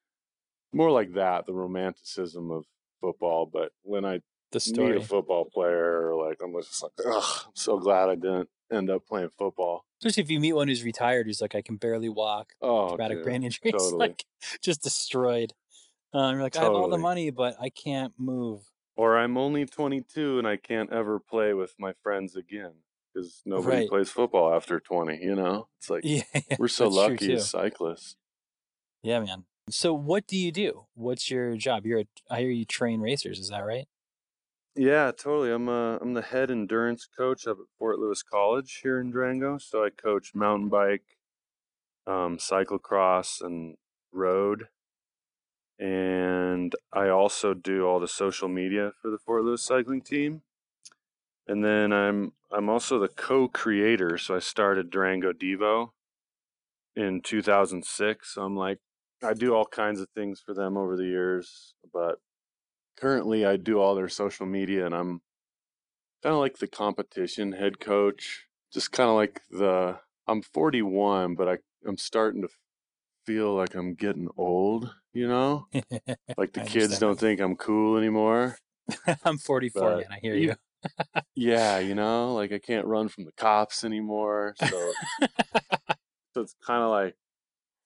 more 0.72 0.92
like 0.92 1.14
that, 1.14 1.46
the 1.46 1.54
romanticism 1.54 2.52
of 2.52 2.66
football. 3.02 3.46
But 3.46 3.72
when 3.84 4.06
I 4.06 4.22
The 4.54 4.60
story. 4.60 4.98
a 4.98 5.02
football 5.02 5.46
player, 5.46 6.16
like 6.16 6.38
I'm 6.44 6.54
just 6.62 6.82
like, 6.84 6.92
ugh, 7.06 7.24
I'm 7.48 7.52
so 7.56 7.78
glad 7.80 8.10
I 8.10 8.16
didn't 8.16 8.50
end 8.72 8.90
up 8.90 9.06
playing 9.08 9.30
football. 9.38 9.86
Especially 10.02 10.24
if 10.24 10.30
you 10.30 10.40
meet 10.40 10.54
one 10.54 10.68
who's 10.68 10.84
retired 10.84 11.28
who's 11.28 11.42
like, 11.42 11.56
I 11.56 11.62
can 11.62 11.78
barely 11.78 12.10
walk, 12.10 12.54
Oh, 12.62 12.90
traumatic 12.90 13.18
dude, 13.18 13.24
brain 13.24 13.44
injuries, 13.44 13.72
totally. 13.78 14.10
like 14.10 14.26
just 14.62 14.82
destroyed. 14.84 15.54
Um, 16.14 16.36
you're 16.36 16.44
like, 16.44 16.56
I 16.56 16.62
have 16.64 16.74
all 16.74 16.90
the 16.90 16.98
money, 16.98 17.32
but 17.32 17.56
I 17.60 17.70
can't 17.70 18.14
move. 18.18 18.62
Or 18.96 19.18
I'm 19.18 19.38
only 19.38 19.66
22 19.66 20.38
and 20.38 20.48
I 20.48 20.58
can't 20.58 20.92
ever 20.94 21.20
play 21.20 21.54
with 21.54 21.74
my 21.80 21.94
friends 22.04 22.36
again 22.36 22.74
because 23.14 23.42
nobody 23.46 23.78
Right. 23.78 23.90
plays 23.90 24.10
football 24.10 24.54
after 24.54 24.80
20. 24.80 25.18
You 25.20 25.36
know, 25.36 25.68
it's 25.80 25.90
like 25.90 26.04
Yeah, 26.06 26.24
we're 26.60 26.68
so 26.68 26.88
lucky 26.90 27.34
as 27.34 27.50
cyclists. 27.50 28.18
Yeah, 29.02 29.20
man. 29.22 29.46
So 29.70 29.94
what 29.94 30.28
do 30.28 30.38
you 30.38 30.52
do? 30.52 30.86
What's 30.94 31.32
your 31.32 31.56
job? 31.56 31.86
You're 31.86 32.02
a, 32.02 32.06
I 32.30 32.42
hear 32.42 32.50
you 32.50 32.66
train 32.66 33.00
racers. 33.02 33.40
Is 33.40 33.50
that 33.50 33.62
right? 33.66 33.88
Yeah, 34.76 35.12
totally. 35.12 35.52
I'm 35.52 35.70
uh, 35.70 35.98
I'm 35.98 36.14
the 36.14 36.22
head 36.24 36.50
endurance 36.50 37.06
coach 37.06 37.46
up 37.48 37.58
at 37.60 37.68
Fort 37.78 38.00
Lewis 38.00 38.24
College 38.24 38.80
here 38.82 39.00
in 39.00 39.12
Durango. 39.12 39.58
So 39.60 39.84
I 39.86 39.90
coach 39.92 40.34
mountain 40.34 40.70
bike, 40.70 41.18
um, 42.08 42.38
cyclocross, 42.38 43.42
and 43.42 43.78
road. 44.12 44.68
And 45.80 46.74
I 46.92 47.10
also 47.10 47.54
do 47.54 47.86
all 47.86 48.00
the 48.00 48.08
social 48.08 48.48
media 48.48 48.94
for 49.02 49.12
the 49.12 49.18
Fort 49.20 49.44
Lewis 49.44 49.62
cycling 49.62 50.02
team. 50.02 50.42
And 51.48 51.64
then 51.64 51.94
I'm 51.94 52.34
I'm 52.52 52.70
also 52.70 53.00
the 53.00 53.08
co-creator. 53.10 54.18
So 54.18 54.36
I 54.36 54.40
started 54.40 54.90
Durango 54.90 55.34
Devo 55.34 55.92
in 56.96 57.22
2006. 57.22 58.34
So 58.34 58.44
I'm 58.44 58.56
like 58.56 58.80
I 59.24 59.34
do 59.34 59.54
all 59.56 59.66
kinds 59.66 60.02
of 60.02 60.10
things 60.10 60.42
for 60.42 60.54
them 60.54 60.78
over 60.78 60.98
the 60.98 61.06
years, 61.06 61.76
but 61.94 62.20
currently 62.98 63.46
I 63.46 63.58
do 63.58 63.80
all 63.80 63.96
their 63.96 64.10
social 64.10 64.46
media 64.46 64.86
and 64.86 64.96
I'm 64.96 65.22
kind 66.22 66.34
of 66.34 66.40
like 66.40 66.58
the 66.58 66.68
competition 66.68 67.52
head 67.52 67.80
coach, 67.80 68.46
just 68.74 68.92
kind 68.92 69.10
of 69.10 69.16
like 69.16 69.42
the 69.50 70.00
I'm 70.28 70.42
41, 70.42 71.36
but 71.36 71.50
I 71.50 71.58
I'm 71.86 71.98
starting 71.98 72.42
to 72.44 72.50
feel 73.26 73.54
like 73.56 73.76
I'm 73.76 73.94
getting 73.96 74.30
old, 74.38 74.94
you 75.14 75.28
know? 75.28 75.68
Like 76.38 76.54
the 76.54 76.62
kids 76.62 76.98
don't 77.00 77.20
think 77.20 77.40
I'm 77.40 77.56
cool 77.56 77.98
anymore. 77.98 78.58
I'm 79.26 79.38
44, 79.38 79.82
But 79.82 79.98
man. 79.98 80.06
I 80.12 80.20
hear 80.20 80.36
you- 80.36 80.50
you. 80.50 80.56
Yeah, 81.36 81.80
you 81.80 81.96
know, 81.96 82.34
like 82.34 82.52
I 82.52 82.60
can't 82.60 82.86
run 82.86 83.08
from 83.08 83.26
the 83.26 83.32
cops 83.34 83.84
anymore. 83.84 84.56
So 84.58 84.94
so 86.34 86.42
it's 86.42 86.56
kind 86.66 86.84
of 86.84 86.90
like 86.90 87.16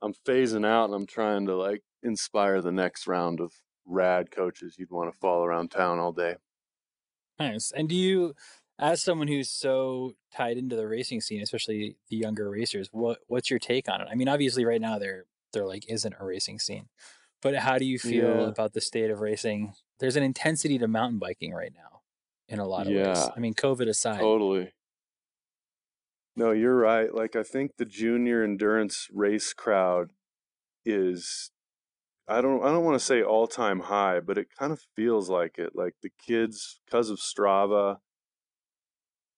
I'm 0.01 0.13
phasing 0.25 0.65
out 0.65 0.85
and 0.85 0.93
I'm 0.93 1.05
trying 1.05 1.45
to 1.47 1.55
like 1.55 1.81
inspire 2.03 2.61
the 2.61 2.71
next 2.71 3.07
round 3.07 3.39
of 3.41 3.51
rad 3.87 4.29
coaches 4.31 4.75
you'd 4.77 4.91
want 4.91 5.11
to 5.11 5.17
follow 5.19 5.43
around 5.43 5.71
town 5.71 5.97
all 5.99 6.11
day. 6.11 6.35
Nice. 7.39 7.71
And 7.71 7.87
do 7.87 7.95
you, 7.95 8.33
as 8.79 9.01
someone 9.01 9.27
who's 9.27 9.49
so 9.49 10.13
tied 10.35 10.57
into 10.57 10.75
the 10.75 10.87
racing 10.87 11.21
scene, 11.21 11.41
especially 11.41 11.97
the 12.09 12.17
younger 12.17 12.49
racers, 12.49 12.89
what 12.91 13.19
what's 13.27 13.49
your 13.49 13.59
take 13.59 13.87
on 13.89 14.01
it? 14.01 14.07
I 14.11 14.15
mean, 14.15 14.27
obviously, 14.27 14.65
right 14.65 14.81
now 14.81 14.99
there 14.99 15.25
there 15.53 15.65
like 15.65 15.89
isn't 15.89 16.15
a 16.19 16.25
racing 16.25 16.59
scene, 16.59 16.89
but 17.41 17.55
how 17.55 17.77
do 17.77 17.85
you 17.85 17.97
feel 17.99 18.25
Yeah. 18.25 18.47
about 18.47 18.73
the 18.73 18.81
state 18.81 19.09
of 19.09 19.21
racing? 19.21 19.73
There's 19.99 20.15
an 20.15 20.23
intensity 20.23 20.77
to 20.79 20.87
mountain 20.87 21.19
biking 21.19 21.53
right 21.53 21.71
now, 21.75 22.01
in 22.47 22.59
a 22.59 22.67
lot 22.67 22.87
of 22.87 22.93
ways. 22.93 23.05
Yeah. 23.17 23.29
I 23.35 23.39
mean, 23.39 23.53
COVID 23.53 23.87
aside. 23.87 24.19
Totally. 24.19 24.73
No, 26.35 26.51
you're 26.51 26.75
right. 26.77 27.13
Like 27.13 27.35
I 27.35 27.43
think 27.43 27.77
the 27.77 27.85
junior 27.85 28.43
endurance 28.43 29.07
race 29.11 29.53
crowd 29.53 30.11
is 30.85 31.51
I 32.27 32.41
don't 32.41 32.61
I 32.63 32.67
don't 32.67 32.83
want 32.83 32.99
to 32.99 33.05
say 33.05 33.23
all 33.23 33.47
time 33.47 33.79
high, 33.81 34.19
but 34.19 34.37
it 34.37 34.47
kind 34.57 34.73
of 34.73 34.81
feels 34.95 35.29
like 35.29 35.57
it. 35.57 35.75
Like 35.75 35.95
the 36.01 36.11
kids, 36.25 36.79
because 36.85 37.09
of 37.09 37.19
Strava 37.19 37.97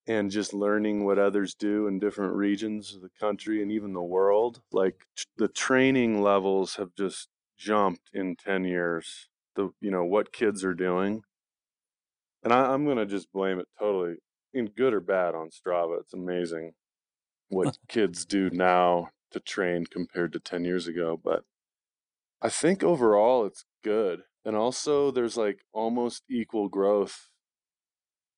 and 0.08 0.32
just 0.32 0.54
learning 0.54 1.06
what 1.06 1.20
others 1.20 1.54
do 1.54 1.86
in 1.88 2.00
different 2.00 2.34
regions 2.34 2.96
of 2.96 3.02
the 3.02 3.12
country 3.20 3.62
and 3.62 3.72
even 3.72 3.94
the 3.94 4.02
world, 4.02 4.62
like 4.72 4.96
the 5.38 5.48
training 5.48 6.22
levels 6.22 6.76
have 6.78 6.96
just 6.98 7.28
jumped 7.58 8.10
in 8.14 8.36
10 8.36 8.64
years. 8.64 9.28
The 9.56 9.70
you 9.82 9.92
know 9.92 10.06
what 10.06 10.34
kids 10.34 10.64
are 10.64 10.74
doing. 10.74 11.22
And 12.44 12.54
I, 12.54 12.74
I'm 12.74 12.86
gonna 12.88 13.06
just 13.06 13.32
blame 13.32 13.60
it 13.60 13.68
totally 13.78 14.16
in 14.54 14.66
good 14.68 14.94
or 14.94 15.02
bad 15.02 15.36
on 15.36 15.50
Strava. 15.50 16.00
It's 16.00 16.14
amazing 16.14 16.74
what 17.50 17.78
kids 17.88 18.26
do 18.26 18.50
now 18.50 19.10
to 19.32 19.40
train 19.40 19.86
compared 19.86 20.34
to 20.34 20.40
10 20.40 20.66
years 20.66 20.88
ago. 20.88 21.20
But 21.24 21.44
I 22.42 22.50
think 22.50 22.84
overall 22.84 23.46
it's 23.46 23.66
good. 23.84 24.22
And 24.46 24.56
also 24.56 25.12
there's 25.12 25.38
like 25.38 25.60
almost 25.74 26.24
equal 26.30 26.70
growth 26.70 27.30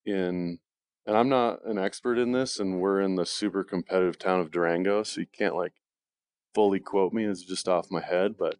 in 0.05 0.59
and 1.05 1.17
I'm 1.17 1.29
not 1.29 1.65
an 1.65 1.77
expert 1.79 2.17
in 2.17 2.31
this 2.31 2.59
and 2.59 2.79
we're 2.79 3.01
in 3.01 3.15
the 3.15 3.25
super 3.25 3.63
competitive 3.63 4.19
town 4.19 4.39
of 4.39 4.51
Durango, 4.51 5.03
so 5.03 5.21
you 5.21 5.27
can't 5.27 5.55
like 5.55 5.73
fully 6.53 6.79
quote 6.79 7.13
me, 7.13 7.25
it's 7.25 7.43
just 7.43 7.67
off 7.67 7.91
my 7.91 8.01
head, 8.01 8.35
but 8.37 8.55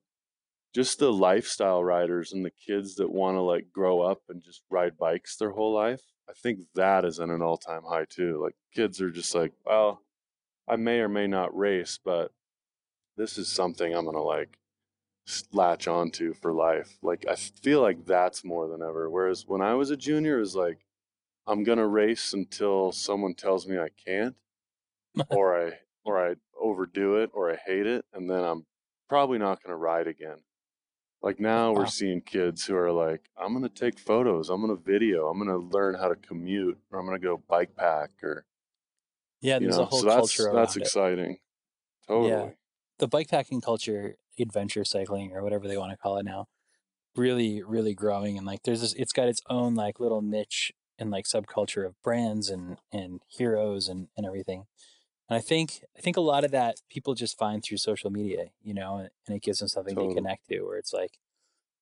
just 0.73 0.99
the 0.99 1.11
lifestyle 1.11 1.83
riders 1.83 2.31
and 2.31 2.45
the 2.45 2.51
kids 2.51 2.95
that 2.95 3.11
want 3.11 3.35
to 3.35 3.41
like 3.41 3.71
grow 3.73 4.01
up 4.01 4.21
and 4.29 4.41
just 4.41 4.61
ride 4.69 4.97
bikes 4.97 5.35
their 5.35 5.51
whole 5.51 5.73
life. 5.73 6.01
I 6.29 6.33
think 6.33 6.59
that 6.75 7.03
is 7.03 7.19
at 7.19 7.29
an 7.29 7.41
all 7.41 7.57
time 7.57 7.83
high 7.87 8.05
too. 8.09 8.41
Like 8.41 8.55
kids 8.73 9.01
are 9.01 9.11
just 9.11 9.35
like, 9.35 9.51
well, 9.65 10.01
I 10.67 10.77
may 10.77 10.99
or 10.99 11.09
may 11.09 11.27
not 11.27 11.55
race, 11.55 11.99
but 12.03 12.31
this 13.17 13.37
is 13.37 13.49
something 13.49 13.93
I'm 13.93 14.05
gonna 14.05 14.21
like 14.21 14.57
latch 15.53 15.87
onto 15.87 16.33
for 16.33 16.53
life. 16.53 16.97
Like 17.01 17.25
I 17.27 17.35
feel 17.35 17.81
like 17.81 18.05
that's 18.05 18.43
more 18.43 18.67
than 18.67 18.81
ever. 18.81 19.09
Whereas 19.09 19.45
when 19.47 19.61
I 19.61 19.73
was 19.75 19.89
a 19.89 19.97
junior, 19.97 20.37
it 20.37 20.41
was 20.41 20.55
like 20.55 20.85
I'm 21.47 21.63
gonna 21.63 21.87
race 21.87 22.33
until 22.33 22.91
someone 22.93 23.35
tells 23.35 23.67
me 23.67 23.79
I 23.79 23.89
can't, 23.89 24.35
or 25.29 25.67
I 25.67 25.79
or 26.05 26.31
I 26.31 26.35
overdo 26.59 27.17
it, 27.17 27.31
or 27.33 27.51
I 27.51 27.57
hate 27.57 27.87
it, 27.87 28.05
and 28.13 28.29
then 28.29 28.43
I'm 28.43 28.65
probably 29.09 29.37
not 29.39 29.63
gonna 29.63 29.77
ride 29.77 30.07
again. 30.07 30.43
Like 31.21 31.39
now 31.39 31.73
we're 31.73 31.85
seeing 31.87 32.21
kids 32.21 32.65
who 32.65 32.75
are 32.75 32.91
like, 32.91 33.29
I'm 33.37 33.53
gonna 33.53 33.69
take 33.69 33.99
photos, 33.99 34.49
I'm 34.49 34.61
gonna 34.61 34.75
video, 34.75 35.29
I'm 35.29 35.39
gonna 35.39 35.57
learn 35.57 35.95
how 35.95 36.09
to 36.09 36.15
commute, 36.15 36.79
or 36.91 36.99
I'm 36.99 37.05
gonna 37.05 37.19
go 37.19 37.37
bike 37.37 37.75
pack, 37.75 38.11
or 38.23 38.45
yeah, 39.41 39.59
you 39.59 39.67
there's 39.67 39.77
know. 39.77 39.77
a 39.77 39.85
whole 39.85 40.03
So 40.03 40.05
that's 40.05 40.47
culture 40.47 40.49
that's 40.51 40.75
it. 40.77 40.77
exciting. 40.77 41.39
Totally. 42.07 42.51
Yeah, 42.51 42.51
the 42.99 43.07
bikepacking 43.07 43.63
culture, 43.63 44.15
adventure 44.39 44.85
cycling, 44.85 45.33
or 45.33 45.43
whatever 45.43 45.67
they 45.67 45.77
want 45.77 45.91
to 45.91 45.97
call 45.97 46.17
it 46.17 46.25
now, 46.25 46.47
really, 47.15 47.61
really 47.63 47.93
growing. 47.93 48.37
And 48.37 48.45
like, 48.45 48.63
there's 48.63 48.81
this, 48.81 48.93
it's 48.93 49.13
got 49.13 49.27
its 49.27 49.41
own 49.49 49.75
like 49.75 49.99
little 49.99 50.21
niche 50.21 50.71
and 51.01 51.11
like 51.11 51.25
subculture 51.25 51.85
of 51.85 52.01
brands 52.03 52.49
and 52.49 52.77
and 52.91 53.21
heroes 53.27 53.89
and 53.89 54.07
and 54.15 54.25
everything. 54.25 54.65
And 55.29 55.37
I 55.37 55.41
think 55.41 55.83
I 55.97 56.01
think 56.01 56.15
a 56.15 56.21
lot 56.21 56.43
of 56.43 56.51
that 56.51 56.77
people 56.89 57.15
just 57.15 57.37
find 57.37 57.63
through 57.63 57.77
social 57.77 58.11
media, 58.11 58.47
you 58.61 58.73
know, 58.73 58.97
and, 58.97 59.09
and 59.27 59.35
it 59.35 59.43
gives 59.43 59.59
them 59.59 59.67
something 59.67 59.95
to 59.95 60.13
connect 60.13 60.47
to. 60.49 60.61
Where 60.61 60.77
it's 60.77 60.93
like, 60.93 61.17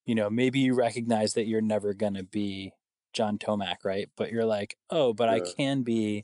you 0.06 0.16
know, 0.16 0.30
maybe 0.30 0.60
you 0.60 0.74
recognize 0.74 1.34
that 1.34 1.48
you're 1.48 1.62
never 1.62 1.94
gonna 1.94 2.24
be 2.24 2.74
John 3.14 3.38
Tomac, 3.38 3.78
right? 3.84 4.10
But 4.16 4.32
you're 4.32 4.46
like, 4.46 4.78
oh, 4.90 5.14
but 5.14 5.30
I 5.30 5.42
can 5.42 5.84
be 5.84 6.24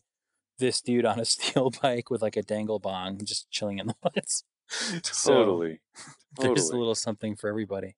this 0.58 0.82
dude 0.82 1.06
on 1.06 1.20
a 1.20 1.26
steel 1.26 1.72
bike 1.82 2.10
with 2.10 2.22
like 2.22 2.38
a 2.38 2.44
dangle 2.44 2.80
bong, 2.80 3.20
just 3.26 3.50
chilling 3.52 3.80
in 3.80 3.88
the 3.88 3.96
woods. 4.04 4.44
So 5.04 5.24
Totally. 5.30 5.80
there's 6.40 6.72
a 6.72 6.78
little 6.78 6.96
something 6.96 7.36
for 7.36 7.50
everybody. 7.50 7.96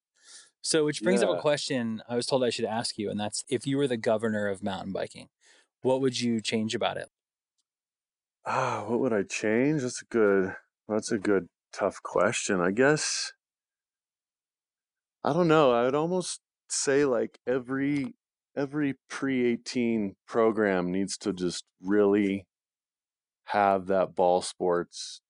So, 0.62 0.84
which 0.84 1.02
brings 1.02 1.22
up 1.22 1.30
a 1.30 1.36
question 1.36 2.02
I 2.08 2.16
was 2.16 2.26
told 2.26 2.44
I 2.44 2.50
should 2.50 2.66
ask 2.66 2.98
you, 2.98 3.10
and 3.10 3.20
that's 3.20 3.44
if 3.48 3.66
you 3.66 3.78
were 3.78 3.88
the 3.88 3.96
governor 3.98 4.48
of 4.48 4.62
mountain 4.62 4.92
biking, 4.92 5.30
what 5.82 6.00
would 6.00 6.20
you 6.20 6.40
change 6.40 6.74
about 6.74 6.98
it? 6.98 7.10
Ah, 8.44 8.84
what 8.88 8.98
would 8.98 9.12
I 9.12 9.22
change? 9.22 9.82
That's 9.82 10.02
a 10.02 10.06
good 10.06 10.56
that's 10.88 11.12
a 11.12 11.18
good 11.18 11.48
tough 11.72 12.02
question. 12.02 12.60
I 12.60 12.72
guess 12.72 13.32
I 15.24 15.32
don't 15.32 15.48
know. 15.48 15.72
I 15.72 15.84
would 15.84 15.94
almost 15.94 16.40
say 16.68 17.04
like 17.04 17.38
every 17.46 18.14
every 18.56 18.94
pre-18 19.08 20.16
program 20.26 20.90
needs 20.90 21.16
to 21.18 21.32
just 21.32 21.64
really 21.80 22.46
have 23.46 23.86
that 23.86 24.14
ball 24.14 24.42
sports 24.42 25.20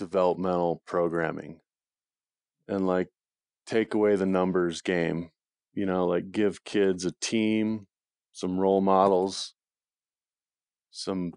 developmental 0.00 0.82
programming 0.86 1.60
and 2.66 2.86
like 2.86 3.08
take 3.66 3.92
away 3.92 4.16
the 4.16 4.26
numbers 4.26 4.80
game. 4.80 5.30
You 5.74 5.84
know, 5.86 6.06
like 6.06 6.32
give 6.32 6.64
kids 6.64 7.04
a 7.04 7.12
team, 7.20 7.86
some 8.32 8.58
role 8.58 8.80
models, 8.80 9.54
some 10.90 11.32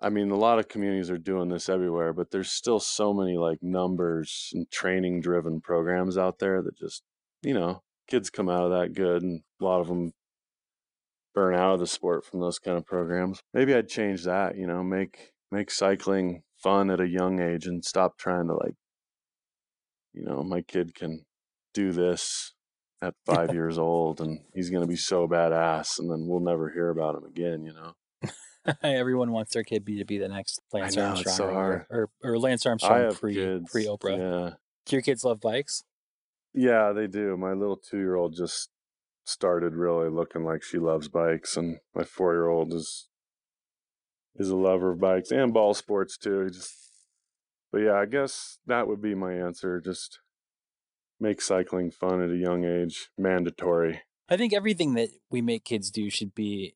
I 0.00 0.08
mean 0.08 0.32
a 0.32 0.36
lot 0.36 0.58
of 0.58 0.68
communities 0.68 1.10
are 1.10 1.18
doing 1.18 1.48
this 1.48 1.68
everywhere, 1.68 2.12
but 2.12 2.32
there's 2.32 2.50
still 2.50 2.80
so 2.80 3.14
many 3.14 3.36
like 3.38 3.62
numbers 3.62 4.50
and 4.52 4.68
training 4.68 5.20
driven 5.20 5.60
programs 5.60 6.18
out 6.18 6.40
there 6.40 6.60
that 6.60 6.76
just, 6.76 7.04
you 7.42 7.54
know, 7.54 7.82
kids 8.08 8.30
come 8.30 8.48
out 8.48 8.64
of 8.64 8.72
that 8.72 8.94
good 8.94 9.22
and 9.22 9.42
a 9.60 9.64
lot 9.64 9.80
of 9.80 9.86
them 9.86 10.12
burn 11.34 11.54
out 11.54 11.74
of 11.74 11.78
the 11.78 11.86
sport 11.86 12.24
from 12.24 12.40
those 12.40 12.58
kind 12.58 12.76
of 12.76 12.84
programs. 12.84 13.40
Maybe 13.54 13.72
I'd 13.72 13.88
change 13.88 14.24
that, 14.24 14.56
you 14.56 14.66
know, 14.66 14.82
make 14.82 15.32
make 15.52 15.70
cycling 15.70 16.42
fun 16.62 16.90
at 16.90 17.00
a 17.00 17.08
young 17.08 17.40
age 17.40 17.66
and 17.66 17.84
stop 17.84 18.18
trying 18.18 18.48
to 18.48 18.54
like 18.54 18.74
you 20.14 20.24
know, 20.24 20.42
my 20.42 20.62
kid 20.62 20.94
can 20.94 21.24
do 21.74 21.92
this 21.92 22.54
at 23.00 23.14
5 23.26 23.54
years 23.54 23.78
old 23.78 24.20
and 24.20 24.40
he's 24.52 24.70
going 24.70 24.82
to 24.82 24.88
be 24.88 24.96
so 24.96 25.28
badass 25.28 25.98
and 25.98 26.10
then 26.10 26.26
we'll 26.26 26.40
never 26.40 26.70
hear 26.70 26.90
about 26.90 27.14
him 27.14 27.24
again, 27.24 27.64
you 27.64 27.72
know. 27.72 27.94
Everyone 28.82 29.30
wants 29.30 29.54
their 29.54 29.62
kid 29.62 29.84
be 29.84 29.98
to 29.98 30.04
be 30.04 30.18
the 30.18 30.28
next 30.28 30.60
Lance 30.72 30.96
know, 30.96 31.06
Armstrong 31.06 31.36
so 31.36 31.44
or, 31.48 31.86
or 31.90 32.10
or 32.22 32.38
Lance 32.38 32.66
Armstrong 32.66 33.14
pre 33.14 33.34
kids. 33.34 33.70
pre 33.70 33.86
Oprah. 33.86 34.18
Yeah. 34.18 34.54
Do 34.86 34.96
your 34.96 35.02
kids 35.02 35.24
love 35.24 35.40
bikes? 35.40 35.84
Yeah, 36.54 36.92
they 36.92 37.06
do. 37.06 37.36
My 37.36 37.52
little 37.52 37.76
two 37.76 37.98
year 37.98 38.16
old 38.16 38.34
just 38.34 38.68
started 39.24 39.74
really 39.74 40.08
looking 40.10 40.44
like 40.44 40.62
she 40.62 40.78
loves 40.78 41.08
bikes, 41.08 41.56
and 41.56 41.78
my 41.94 42.04
four 42.04 42.32
year 42.34 42.48
old 42.48 42.72
is 42.74 43.07
is 44.36 44.50
a 44.50 44.56
lover 44.56 44.92
of 44.92 45.00
bikes 45.00 45.30
and 45.30 45.52
ball 45.52 45.74
sports 45.74 46.16
too. 46.16 46.44
He 46.44 46.50
just, 46.50 46.74
but 47.72 47.78
yeah, 47.78 47.94
I 47.94 48.06
guess 48.06 48.58
that 48.66 48.88
would 48.88 49.02
be 49.02 49.14
my 49.14 49.32
answer. 49.32 49.80
Just 49.80 50.20
make 51.20 51.40
cycling 51.40 51.90
fun 51.90 52.22
at 52.22 52.30
a 52.30 52.36
young 52.36 52.64
age, 52.64 53.08
mandatory. 53.18 54.02
I 54.28 54.36
think 54.36 54.52
everything 54.52 54.94
that 54.94 55.10
we 55.30 55.40
make 55.40 55.64
kids 55.64 55.90
do 55.90 56.10
should 56.10 56.34
be 56.34 56.74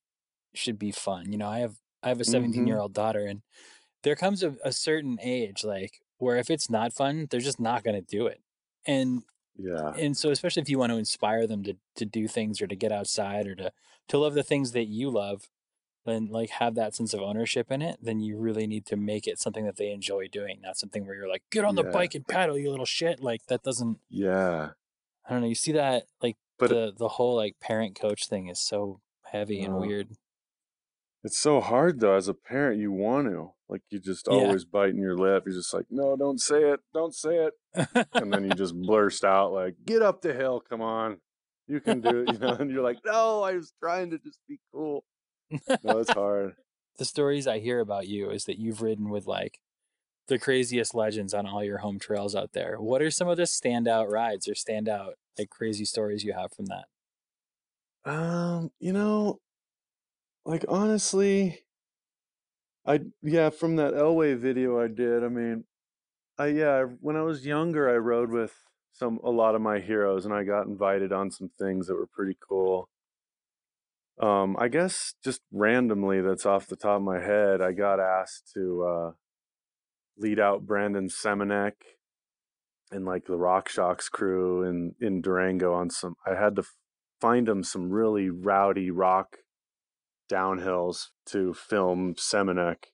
should 0.54 0.78
be 0.78 0.90
fun. 0.90 1.32
You 1.32 1.38
know, 1.38 1.48
I 1.48 1.60
have 1.60 1.76
I 2.02 2.08
have 2.08 2.20
a 2.20 2.24
17 2.24 2.60
mm-hmm. 2.60 2.66
year 2.66 2.78
old 2.78 2.92
daughter, 2.92 3.26
and 3.26 3.42
there 4.02 4.16
comes 4.16 4.42
a, 4.42 4.56
a 4.64 4.72
certain 4.72 5.18
age 5.22 5.64
like 5.64 6.00
where 6.18 6.36
if 6.36 6.50
it's 6.50 6.70
not 6.70 6.92
fun, 6.92 7.26
they're 7.30 7.40
just 7.40 7.60
not 7.60 7.84
going 7.84 7.96
to 7.96 8.16
do 8.16 8.26
it. 8.26 8.40
And 8.86 9.22
Yeah, 9.56 9.92
and 9.98 10.16
so 10.16 10.30
especially 10.30 10.62
if 10.62 10.68
you 10.68 10.78
want 10.78 10.92
to 10.92 10.98
inspire 10.98 11.46
them 11.46 11.62
to 11.64 11.74
to 11.96 12.04
do 12.04 12.26
things 12.26 12.60
or 12.60 12.66
to 12.66 12.76
get 12.76 12.92
outside 12.92 13.46
or 13.46 13.54
to 13.56 13.72
to 14.08 14.18
love 14.18 14.34
the 14.34 14.42
things 14.42 14.72
that 14.72 14.88
you 14.88 15.10
love, 15.10 15.48
then 16.04 16.26
like 16.30 16.50
have 16.50 16.74
that 16.74 16.94
sense 16.94 17.14
of 17.14 17.20
ownership 17.20 17.70
in 17.70 17.82
it. 17.82 17.98
Then 18.02 18.20
you 18.20 18.36
really 18.38 18.66
need 18.66 18.86
to 18.86 18.96
make 18.96 19.26
it 19.26 19.38
something 19.38 19.64
that 19.66 19.76
they 19.76 19.90
enjoy 19.90 20.28
doing, 20.28 20.60
not 20.62 20.76
something 20.78 21.06
where 21.06 21.14
you're 21.14 21.28
like, 21.28 21.42
get 21.50 21.64
on 21.64 21.74
the 21.76 21.84
bike 21.84 22.14
and 22.14 22.26
paddle, 22.26 22.58
you 22.58 22.70
little 22.70 22.86
shit. 22.86 23.20
Like 23.20 23.46
that 23.46 23.62
doesn't. 23.62 23.98
yeah. 24.10 24.70
I 25.24 25.32
don't 25.32 25.42
know. 25.42 25.48
You 25.48 25.54
see 25.54 25.72
that 25.72 26.04
like 26.20 26.36
But 26.58 26.70
the 26.70 26.92
the 26.96 27.08
whole 27.08 27.36
like 27.36 27.60
parent 27.60 27.98
coach 28.00 28.26
thing 28.28 28.48
is 28.48 28.58
so 28.60 29.00
heavy 29.30 29.62
and 29.62 29.74
Uh, 29.74 29.78
weird. 29.78 30.08
it's 31.22 31.38
so 31.38 31.60
hard 31.60 32.00
though. 32.00 32.16
As 32.16 32.26
a 32.28 32.34
parent, 32.34 32.80
you 32.80 32.90
want 32.90 33.28
to 33.28 33.52
like 33.68 33.82
you 33.90 34.00
just 34.00 34.26
Yeah. 34.28 34.34
always 34.38 34.64
biting 34.64 34.98
your 35.00 35.16
lip. 35.16 35.44
You're 35.46 35.54
just 35.54 35.72
like, 35.72 35.86
no, 35.90 36.16
don't 36.16 36.40
say 36.40 36.64
it, 36.72 36.80
don't 36.92 37.14
say 37.14 37.36
it. 37.46 37.54
and 38.14 38.32
then 38.32 38.44
you 38.44 38.50
just 38.54 38.74
blurst 38.82 39.24
out 39.24 39.52
like, 39.52 39.76
"Get 39.86 40.02
up 40.02 40.20
the 40.22 40.34
hill, 40.34 40.60
come 40.68 40.82
on, 40.82 41.18
you 41.68 41.80
can 41.80 42.00
do 42.00 42.22
it," 42.22 42.32
you 42.32 42.38
know. 42.38 42.54
And 42.54 42.70
you're 42.70 42.82
like, 42.82 42.98
"No, 43.06 43.42
I 43.42 43.54
was 43.54 43.72
trying 43.80 44.10
to 44.10 44.18
just 44.18 44.40
be 44.48 44.58
cool." 44.72 45.04
No, 45.82 45.98
it's 45.98 46.10
hard. 46.10 46.54
the 46.98 47.04
stories 47.04 47.46
I 47.46 47.58
hear 47.58 47.80
about 47.80 48.08
you 48.08 48.30
is 48.30 48.44
that 48.44 48.58
you've 48.58 48.82
ridden 48.82 49.10
with 49.10 49.26
like 49.26 49.58
the 50.28 50.38
craziest 50.38 50.94
legends 50.94 51.34
on 51.34 51.46
all 51.46 51.64
your 51.64 51.78
home 51.78 51.98
trails 51.98 52.34
out 52.34 52.52
there. 52.52 52.76
What 52.80 53.02
are 53.02 53.10
some 53.10 53.28
of 53.28 53.36
the 53.36 53.44
standout 53.44 54.10
rides 54.10 54.48
or 54.48 54.52
standout 54.54 55.12
like 55.38 55.50
crazy 55.50 55.84
stories 55.84 56.24
you 56.24 56.32
have 56.32 56.52
from 56.52 56.66
that? 56.66 56.84
Um, 58.04 58.70
you 58.80 58.92
know, 58.92 59.40
like 60.44 60.64
honestly, 60.68 61.60
I 62.86 63.00
yeah, 63.22 63.50
from 63.50 63.76
that 63.76 63.94
Elway 63.94 64.36
video 64.38 64.80
I 64.80 64.88
did. 64.88 65.24
I 65.24 65.28
mean, 65.28 65.64
I 66.38 66.48
yeah, 66.48 66.84
when 67.00 67.16
I 67.16 67.22
was 67.22 67.46
younger, 67.46 67.88
I 67.90 67.96
rode 67.96 68.30
with 68.30 68.54
some 68.92 69.20
a 69.24 69.30
lot 69.30 69.54
of 69.54 69.60
my 69.62 69.78
heroes, 69.80 70.24
and 70.24 70.34
I 70.34 70.44
got 70.44 70.66
invited 70.66 71.12
on 71.12 71.30
some 71.30 71.48
things 71.58 71.86
that 71.86 71.94
were 71.94 72.08
pretty 72.08 72.36
cool. 72.48 72.88
Um, 74.20 74.56
I 74.58 74.68
guess 74.68 75.14
just 75.24 75.40
randomly, 75.50 76.20
that's 76.20 76.46
off 76.46 76.66
the 76.66 76.76
top 76.76 76.96
of 76.96 77.02
my 77.02 77.20
head. 77.20 77.60
I 77.60 77.72
got 77.72 77.98
asked 77.98 78.50
to 78.54 78.84
uh, 78.84 79.10
lead 80.16 80.38
out 80.38 80.66
Brandon 80.66 81.08
Semenuk 81.08 81.72
and 82.90 83.04
like 83.04 83.26
the 83.26 83.38
RockShox 83.38 84.10
crew 84.10 84.62
in 84.62 84.94
in 85.00 85.22
Durango 85.22 85.72
on 85.72 85.90
some. 85.90 86.14
I 86.26 86.34
had 86.34 86.56
to 86.56 86.64
find 87.20 87.48
them 87.48 87.62
some 87.62 87.90
really 87.90 88.28
rowdy 88.28 88.90
rock 88.90 89.38
downhills 90.30 91.08
to 91.26 91.54
film 91.54 92.14
Semenuk 92.14 92.84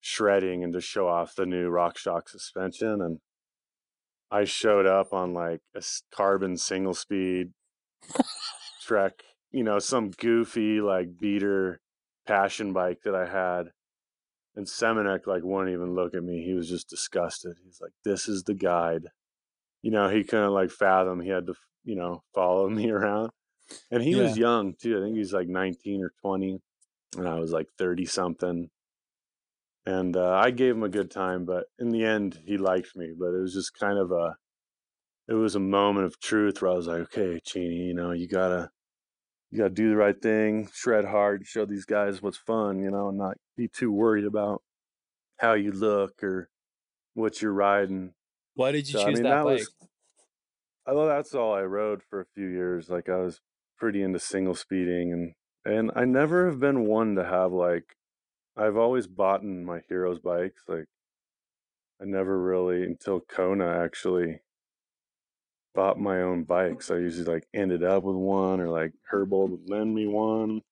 shredding 0.00 0.64
and 0.64 0.72
to 0.72 0.80
show 0.80 1.08
off 1.08 1.34
the 1.34 1.46
new 1.46 1.70
RockShox 1.70 2.30
suspension 2.30 3.00
and 3.00 3.20
I 4.32 4.44
showed 4.44 4.86
up 4.86 5.12
on 5.12 5.34
like 5.34 5.60
a 5.76 5.82
carbon 6.10 6.56
single 6.56 6.94
speed 6.94 7.52
trek, 8.82 9.12
you 9.52 9.62
know, 9.62 9.78
some 9.78 10.10
goofy 10.10 10.80
like 10.80 11.18
beater 11.18 11.80
passion 12.26 12.72
bike 12.72 13.02
that 13.04 13.14
I 13.14 13.26
had. 13.26 13.68
And 14.54 14.66
Semenuk 14.66 15.26
like 15.26 15.42
wouldn't 15.44 15.72
even 15.72 15.94
look 15.94 16.14
at 16.14 16.22
me. 16.22 16.44
He 16.44 16.52
was 16.54 16.68
just 16.68 16.88
disgusted. 16.88 17.56
He's 17.64 17.80
like, 17.80 17.92
"This 18.04 18.28
is 18.28 18.44
the 18.44 18.54
guide." 18.54 19.08
You 19.80 19.90
know, 19.90 20.08
he 20.08 20.24
couldn't 20.24 20.52
like 20.52 20.70
fathom. 20.70 21.20
He 21.20 21.30
had 21.30 21.46
to, 21.46 21.54
you 21.84 21.96
know, 21.96 22.22
follow 22.34 22.68
me 22.68 22.90
around. 22.90 23.30
And 23.90 24.02
he 24.02 24.10
yeah. 24.10 24.24
was 24.24 24.36
young 24.36 24.74
too. 24.74 24.98
I 24.98 25.04
think 25.04 25.16
he's 25.16 25.32
like 25.32 25.48
19 25.48 26.02
or 26.02 26.12
20, 26.20 26.60
and 27.16 27.28
I 27.28 27.38
was 27.38 27.52
like 27.52 27.68
30 27.78 28.04
something. 28.04 28.68
And 29.86 30.16
uh, 30.16 30.34
I 30.34 30.50
gave 30.50 30.76
him 30.76 30.84
a 30.84 30.88
good 30.88 31.10
time, 31.10 31.44
but 31.44 31.64
in 31.78 31.88
the 31.88 32.04
end, 32.04 32.38
he 32.44 32.56
liked 32.56 32.94
me. 32.94 33.12
But 33.18 33.34
it 33.34 33.40
was 33.40 33.54
just 33.54 33.78
kind 33.78 33.98
of 33.98 34.12
a, 34.12 34.36
it 35.28 35.34
was 35.34 35.54
a 35.54 35.60
moment 35.60 36.06
of 36.06 36.20
truth 36.20 36.60
where 36.60 36.70
I 36.70 36.74
was 36.74 36.86
like, 36.86 37.00
okay, 37.00 37.40
Cheney, 37.44 37.86
you 37.86 37.94
know, 37.94 38.12
you 38.12 38.28
gotta, 38.28 38.70
you 39.52 39.58
gotta 39.58 39.70
do 39.70 39.90
the 39.90 39.96
right 39.96 40.20
thing, 40.20 40.70
shred 40.72 41.04
hard, 41.04 41.46
show 41.46 41.66
these 41.66 41.84
guys 41.84 42.22
what's 42.22 42.38
fun, 42.38 42.80
you 42.80 42.90
know, 42.90 43.10
and 43.10 43.18
not 43.18 43.36
be 43.54 43.68
too 43.68 43.92
worried 43.92 44.24
about 44.24 44.62
how 45.36 45.52
you 45.52 45.72
look 45.72 46.22
or 46.24 46.48
what 47.12 47.42
you're 47.42 47.52
riding. 47.52 48.14
Why 48.54 48.72
did 48.72 48.88
you 48.88 48.98
so, 48.98 49.04
choose 49.04 49.20
I 49.20 49.22
mean, 49.22 49.22
that, 49.24 49.28
that 49.28 49.44
bike? 49.44 49.66
Was, 50.86 51.08
that's 51.08 51.34
all 51.34 51.54
I 51.54 51.62
rode 51.62 52.02
for 52.02 52.22
a 52.22 52.26
few 52.34 52.46
years. 52.46 52.88
Like 52.88 53.10
I 53.10 53.16
was 53.16 53.42
pretty 53.76 54.02
into 54.02 54.18
single 54.18 54.54
speeding 54.54 55.12
and 55.12 55.34
and 55.64 55.90
I 55.94 56.06
never 56.06 56.46
have 56.46 56.58
been 56.58 56.86
one 56.86 57.14
to 57.16 57.24
have 57.24 57.52
like 57.52 57.96
I've 58.56 58.78
always 58.78 59.06
bought 59.06 59.42
in 59.42 59.66
my 59.66 59.80
heroes 59.86 60.18
bikes. 60.18 60.62
Like 60.66 60.86
I 62.00 62.06
never 62.06 62.40
really 62.40 62.84
until 62.84 63.20
Kona 63.20 63.68
actually 63.68 64.40
bought 65.74 65.98
my 65.98 66.20
own 66.20 66.44
bikes. 66.44 66.90
I 66.90 66.96
usually 66.96 67.32
like 67.32 67.46
ended 67.54 67.82
up 67.82 68.02
with 68.02 68.16
one 68.16 68.60
or 68.60 68.68
like 68.68 68.92
Herbold 69.10 69.50
would 69.50 69.70
lend 69.70 69.94
me 69.94 70.06
one 70.06 70.62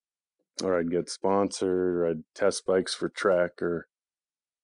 or 0.62 0.78
I'd 0.78 0.90
get 0.90 1.08
sponsored 1.08 1.96
or 1.96 2.06
I'd 2.06 2.24
test 2.34 2.66
bikes 2.66 2.94
for 2.94 3.08
Trek 3.08 3.62
or 3.62 3.88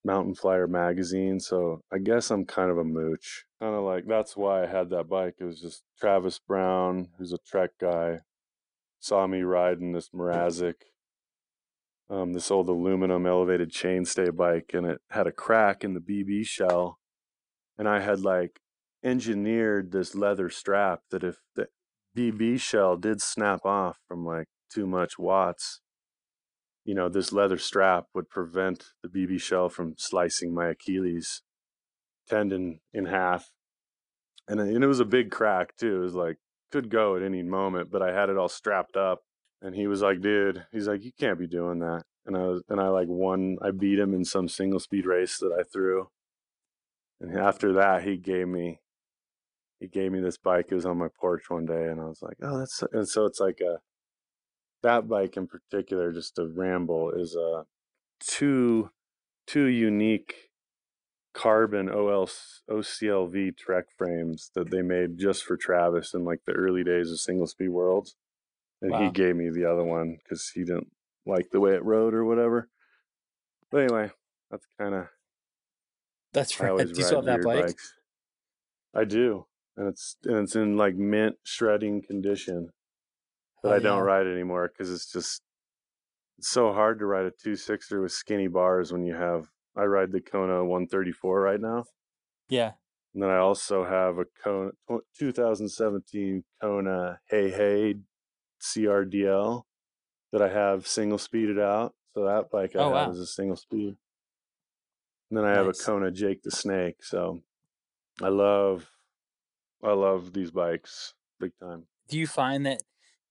Mountain 0.03 0.35
Flyer 0.35 0.67
magazine. 0.67 1.39
So 1.39 1.81
I 1.91 1.97
guess 1.97 2.29
I'm 2.29 2.45
kind 2.45 2.69
of 2.69 2.77
a 2.77 2.83
mooch. 2.83 3.45
Kind 3.59 3.75
of 3.75 3.83
like 3.83 4.05
that's 4.07 4.37
why 4.37 4.63
I 4.63 4.67
had 4.67 4.89
that 4.91 5.09
bike. 5.09 5.35
It 5.39 5.45
was 5.45 5.59
just 5.61 5.83
Travis 5.99 6.39
Brown, 6.39 7.09
who's 7.17 7.33
a 7.33 7.39
Trek 7.39 7.71
guy, 7.79 8.19
saw 8.99 9.25
me 9.27 9.41
riding 9.41 9.93
this 9.93 10.09
Mrazek 10.09 10.75
um, 12.09 12.33
this 12.33 12.51
old 12.51 12.69
aluminum 12.69 13.25
elevated 13.25 13.71
chainstay 13.71 14.35
bike, 14.35 14.71
and 14.73 14.85
it 14.85 15.01
had 15.09 15.27
a 15.27 15.31
crack 15.31 15.83
in 15.83 15.93
the 15.93 15.99
BB 15.99 16.45
shell. 16.45 16.99
And 17.77 17.87
I 17.87 17.99
had 17.99 18.21
like 18.21 18.59
engineered 19.07 19.91
this 19.91 20.13
leather 20.13 20.49
strap 20.49 21.01
that 21.11 21.23
if 21.23 21.37
the 21.55 21.67
BB 22.15 22.59
shell 22.59 22.97
did 22.97 23.21
snap 23.21 23.65
off 23.65 23.97
from 24.07 24.25
like 24.25 24.47
too 24.71 24.85
much 24.85 25.17
watts, 25.17 25.81
you 26.83 26.93
know, 26.93 27.09
this 27.09 27.31
leather 27.31 27.57
strap 27.57 28.05
would 28.13 28.29
prevent 28.29 28.85
the 29.01 29.09
BB 29.09 29.41
shell 29.41 29.69
from 29.69 29.95
slicing 29.97 30.53
my 30.53 30.67
Achilles 30.67 31.41
tendon 32.29 32.79
in 32.93 33.05
half. 33.05 33.51
And, 34.47 34.59
uh, 34.59 34.63
and 34.63 34.83
it 34.83 34.87
was 34.87 34.99
a 34.99 35.05
big 35.05 35.31
crack 35.31 35.75
too. 35.77 35.97
It 35.97 36.03
was 36.03 36.15
like, 36.15 36.37
could 36.71 36.89
go 36.89 37.15
at 37.15 37.23
any 37.23 37.43
moment, 37.43 37.89
but 37.91 38.01
I 38.01 38.13
had 38.13 38.29
it 38.29 38.37
all 38.37 38.49
strapped 38.49 38.97
up 38.97 39.19
and 39.61 39.75
he 39.75 39.87
was 39.87 40.01
like, 40.01 40.21
dude, 40.21 40.65
he's 40.71 40.87
like, 40.87 41.03
you 41.03 41.11
can't 41.17 41.39
be 41.39 41.47
doing 41.47 41.79
that. 41.79 42.03
And 42.25 42.35
I 42.35 42.45
was, 42.45 42.63
and 42.69 42.79
I 42.79 42.89
like 42.89 43.07
won, 43.07 43.57
I 43.61 43.71
beat 43.71 43.99
him 43.99 44.13
in 44.13 44.25
some 44.25 44.49
single 44.49 44.79
speed 44.79 45.05
race 45.05 45.37
that 45.39 45.55
I 45.57 45.63
threw. 45.63 46.09
And 47.19 47.37
after 47.37 47.73
that, 47.73 48.03
he 48.03 48.17
gave 48.17 48.47
me, 48.47 48.79
he 49.79 49.87
gave 49.87 50.11
me 50.11 50.19
this 50.19 50.37
bike. 50.37 50.67
It 50.69 50.75
was 50.75 50.85
on 50.85 50.97
my 50.97 51.07
porch 51.19 51.49
one 51.49 51.65
day, 51.65 51.87
and 51.87 51.99
I 52.01 52.05
was 52.05 52.21
like, 52.21 52.37
oh, 52.41 52.59
that's, 52.59 52.83
and 52.91 53.07
so 53.07 53.25
it's 53.25 53.39
like 53.39 53.59
a, 53.61 53.79
that 54.83 55.07
bike 55.07 55.37
in 55.37 55.47
particular, 55.47 56.11
just 56.11 56.39
a 56.39 56.47
ramble, 56.47 57.11
is 57.11 57.35
a 57.35 57.65
two, 58.19 58.89
two 59.45 59.65
unique 59.65 60.33
carbon 61.33 61.89
OL, 61.89 62.29
OCLV 62.69 63.57
Trek 63.57 63.85
frames 63.97 64.49
that 64.55 64.71
they 64.71 64.81
made 64.81 65.19
just 65.19 65.43
for 65.43 65.55
Travis 65.55 66.13
in 66.13 66.23
like 66.23 66.39
the 66.47 66.53
early 66.53 66.83
days 66.83 67.11
of 67.11 67.19
single 67.19 67.47
speed 67.47 67.69
worlds 67.69 68.15
and 68.81 68.91
wow. 68.91 69.03
he 69.03 69.09
gave 69.09 69.35
me 69.35 69.49
the 69.49 69.65
other 69.65 69.83
one 69.83 70.17
because 70.23 70.49
he 70.53 70.63
didn't 70.63 70.91
like 71.25 71.49
the 71.51 71.59
way 71.59 71.73
it 71.73 71.83
rode 71.83 72.13
or 72.13 72.25
whatever. 72.25 72.69
But 73.71 73.83
anyway, 73.83 74.11
that's 74.51 74.65
kind 74.79 74.95
of 74.95 75.07
that's 76.33 76.59
right. 76.59 76.77
Do 76.77 76.93
you 76.95 77.03
still 77.03 77.17
have 77.17 77.25
that 77.25 77.43
bike? 77.43 77.65
Bikes. 77.67 77.93
I 78.95 79.03
do, 79.03 79.45
and 79.77 79.87
it's 79.87 80.17
and 80.25 80.37
it's 80.37 80.55
in 80.55 80.75
like 80.75 80.95
mint 80.95 81.35
shredding 81.43 82.01
condition. 82.01 82.69
But 83.63 83.71
oh, 83.71 83.75
I 83.75 83.79
don't 83.79 83.99
yeah. 83.99 84.03
ride 84.03 84.27
anymore 84.27 84.69
because 84.71 84.91
it's 84.91 85.11
just 85.11 85.41
it's 86.37 86.49
so 86.49 86.73
hard 86.73 86.99
to 86.99 87.05
ride 87.05 87.25
a 87.25 87.31
two 87.31 87.55
sixer 87.55 88.01
with 88.01 88.11
skinny 88.11 88.47
bars 88.47 88.91
when 88.91 89.05
you 89.05 89.15
have. 89.15 89.45
I 89.77 89.83
ride 89.83 90.11
the 90.11 90.21
Kona 90.21 90.65
134 90.65 91.39
right 91.39 91.61
now. 91.61 91.85
Yeah. 92.49 92.71
And 93.13 93.21
then 93.21 93.29
I 93.29 93.37
also 93.37 93.85
have 93.85 94.17
a 94.17 94.25
Kona 94.43 94.71
2017 95.19 96.43
Kona 96.59 97.19
Hei 97.29 97.51
Hei 97.51 97.93
CRDL 98.59 99.63
that 100.31 100.41
I 100.41 100.49
have 100.49 100.87
single 100.87 101.19
speeded 101.19 101.59
out. 101.59 101.93
So 102.15 102.25
that 102.25 102.49
bike 102.51 102.75
I 102.75 102.79
oh, 102.79 102.83
have 102.85 103.07
wow. 103.07 103.11
is 103.11 103.19
a 103.19 103.27
single 103.27 103.55
speed. 103.55 103.95
And 105.29 105.37
then 105.37 105.45
I 105.45 105.49
nice. 105.49 105.57
have 105.57 105.67
a 105.67 105.73
Kona 105.73 106.11
Jake 106.11 106.41
the 106.41 106.51
Snake. 106.51 107.03
So 107.03 107.41
I 108.21 108.29
love 108.29 108.89
I 109.83 109.93
love 109.93 110.33
these 110.33 110.51
bikes 110.51 111.13
big 111.39 111.51
time. 111.59 111.83
Do 112.09 112.17
you 112.17 112.27
find 112.27 112.65
that 112.65 112.83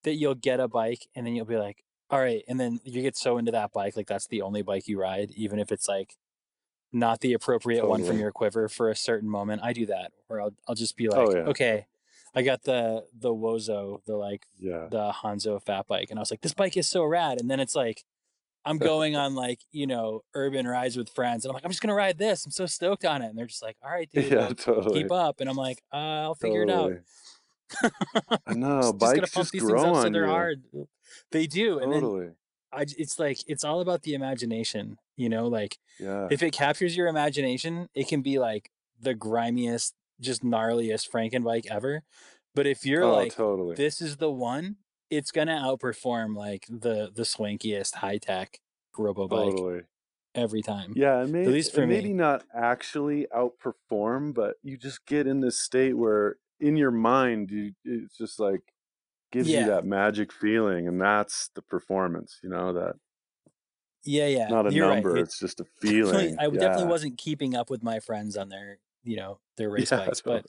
that 0.05 0.15
you'll 0.15 0.35
get 0.35 0.61
a 0.61 0.69
bike 0.69 1.09
and 1.15 1.27
then 1.27 1.35
you'll 1.35 1.47
be 1.47 1.57
like, 1.57 1.83
all 2.11 2.21
right, 2.21 2.45
and 2.47 2.61
then 2.61 2.79
you 2.85 3.03
get 3.03 3.17
so 3.17 3.39
into 3.39 3.51
that 3.53 3.73
bike, 3.73 3.97
like 3.97 4.07
that's 4.07 4.29
the 4.29 4.43
only 4.43 4.63
bike 4.63 4.87
you 4.87 5.01
ride, 5.01 5.33
even 5.35 5.59
if 5.59 5.73
it's 5.73 5.89
like 5.89 6.17
not 6.93 7.21
the 7.21 7.33
appropriate 7.33 7.81
totally. 7.81 8.03
one 8.03 8.09
from 8.09 8.19
your 8.19 8.31
quiver 8.31 8.69
for 8.69 8.91
a 8.91 8.97
certain 8.97 9.29
moment. 9.29 9.63
I 9.65 9.73
do 9.73 9.87
that, 9.87 10.13
where 10.29 10.41
I'll 10.41 10.55
I'll 10.69 10.75
just 10.75 10.97
be 10.97 11.09
oh, 11.09 11.17
like, 11.17 11.29
oh, 11.29 11.39
yeah. 11.39 11.45
okay, 11.47 11.87
I 12.35 12.43
got 12.43 12.63
the 12.65 13.05
the 13.19 13.35
Wozo, 13.35 14.05
the 14.07 14.15
like 14.15 14.47
yeah. 14.59 14.89
the 14.91 15.13
Honzo 15.23 15.61
fat 15.63 15.87
bike, 15.87 16.09
and 16.11 16.19
I 16.19 16.23
was 16.23 16.31
like, 16.31 16.43
this 16.43 16.55
bike 16.55 16.77
is 16.77 16.89
so 16.89 17.05
rad. 17.05 17.41
And 17.41 17.51
then 17.51 17.61
it's 17.61 17.75
like, 17.75 18.05
I'm 18.67 18.79
going 18.79 19.17
on 19.17 19.35
like 19.35 19.61
you 19.73 19.87
know 19.87 20.23
urban 20.35 20.67
rides 20.67 20.97
with 20.97 21.09
friends, 21.09 21.45
and 21.45 21.51
I'm 21.51 21.55
like, 21.55 21.65
I'm 21.65 21.71
just 21.71 21.81
gonna 21.81 21.95
ride 21.95 22.19
this. 22.19 22.45
I'm 22.45 22.51
so 22.51 22.67
stoked 22.67 23.05
on 23.05 23.23
it, 23.23 23.29
and 23.29 23.39
they're 23.39 23.47
just 23.47 23.63
like, 23.63 23.77
all 23.83 23.91
right, 23.91 24.11
dude, 24.15 24.31
yeah, 24.31 24.49
totally. 24.49 25.03
keep 25.03 25.13
up. 25.13 25.41
And 25.41 25.49
I'm 25.49 25.57
like, 25.57 25.83
uh, 25.93 25.97
I'll 25.97 26.35
figure 26.35 26.67
totally. 26.67 26.95
it 26.95 27.85
out. 27.85 28.41
I 28.47 28.55
know 28.55 28.93
bikes 28.93 29.33
just, 29.33 29.53
just 29.53 29.65
grow 29.65 29.95
on 29.95 30.03
so 30.03 30.11
they're 30.11 30.25
you. 30.25 30.31
hard. 30.31 30.63
They 31.31 31.47
do, 31.47 31.79
and 31.79 31.93
totally. 31.93 32.27
then 32.27 32.35
I, 32.73 32.87
it's 32.99 33.19
like 33.19 33.39
it's 33.47 33.65
all 33.65 33.81
about 33.81 34.03
the 34.03 34.15
imagination. 34.15 34.99
You 35.17 35.29
know, 35.29 35.47
like 35.47 35.79
yeah. 35.99 36.29
if 36.31 36.43
it 36.43 36.53
captures 36.53 36.97
your 36.97 37.07
imagination, 37.07 37.89
it 37.95 38.09
can 38.09 38.21
be 38.21 38.39
like 38.39 38.71
the 39.01 39.15
grimiest 39.15 39.95
just 40.21 40.43
gnarliest 40.43 41.11
Franken 41.11 41.45
bike 41.45 41.67
ever. 41.71 42.03
But 42.55 42.67
if 42.67 42.87
you're 42.87 43.05
oh, 43.05 43.13
like, 43.13 43.35
totally. 43.35 43.77
this 43.77 44.01
is 44.01 44.17
the 44.17 44.31
one, 44.31 44.77
it's 45.11 45.31
gonna 45.31 45.61
outperform 45.65 46.37
like 46.37 46.67
the 46.69 47.11
the 47.15 47.23
swankiest 47.23 47.97
high 47.97 48.19
tech 48.19 48.61
robo 48.99 49.29
bike 49.29 49.51
totally. 49.51 49.83
every 50.35 50.63
time. 50.63 50.93
Yeah, 50.97 51.21
and 51.21 51.33
maybe, 51.33 51.47
at 51.47 51.53
least 51.53 51.75
for 51.75 51.87
maybe 51.87 52.13
not 52.13 52.45
actually 52.55 53.27
outperform, 53.35 54.35
but 54.35 54.57
you 54.63 54.77
just 54.77 55.07
get 55.07 55.27
in 55.27 55.41
this 55.41 55.59
state 55.59 55.97
where 55.97 56.37
in 56.61 56.77
your 56.77 56.91
mind 56.91 57.51
you 57.51 57.73
it's 57.85 58.17
just 58.17 58.41
like 58.41 58.63
gives 59.33 59.49
yeah. 59.49 59.61
you 59.61 59.67
that 59.67 59.85
magic 59.85 60.33
feeling, 60.33 60.89
and 60.89 61.01
that's 61.01 61.51
the 61.55 61.63
performance. 61.63 62.39
You 62.43 62.51
know 62.51 62.73
that. 62.73 62.95
Yeah, 64.05 64.27
yeah. 64.27 64.49
Not 64.49 64.69
a 64.69 64.73
You're 64.73 64.93
number; 64.93 65.15
right. 65.15 65.23
it's 65.23 65.39
just 65.39 65.61
a 65.61 65.65
feeling. 65.81 66.37
I 66.39 66.45
yeah. 66.45 66.59
definitely 66.59 66.87
wasn't 66.87 67.19
keeping 67.19 67.55
up 67.55 67.71
with 67.71 67.83
my 67.83 68.01
friends 68.01 68.37
on 68.37 68.49
their 68.49 68.79
you 69.07 69.17
know 69.17 69.39
their 69.57 69.71
race 69.71 69.91
yeah, 69.93 70.05
bikes 70.05 70.21
totally. 70.21 70.43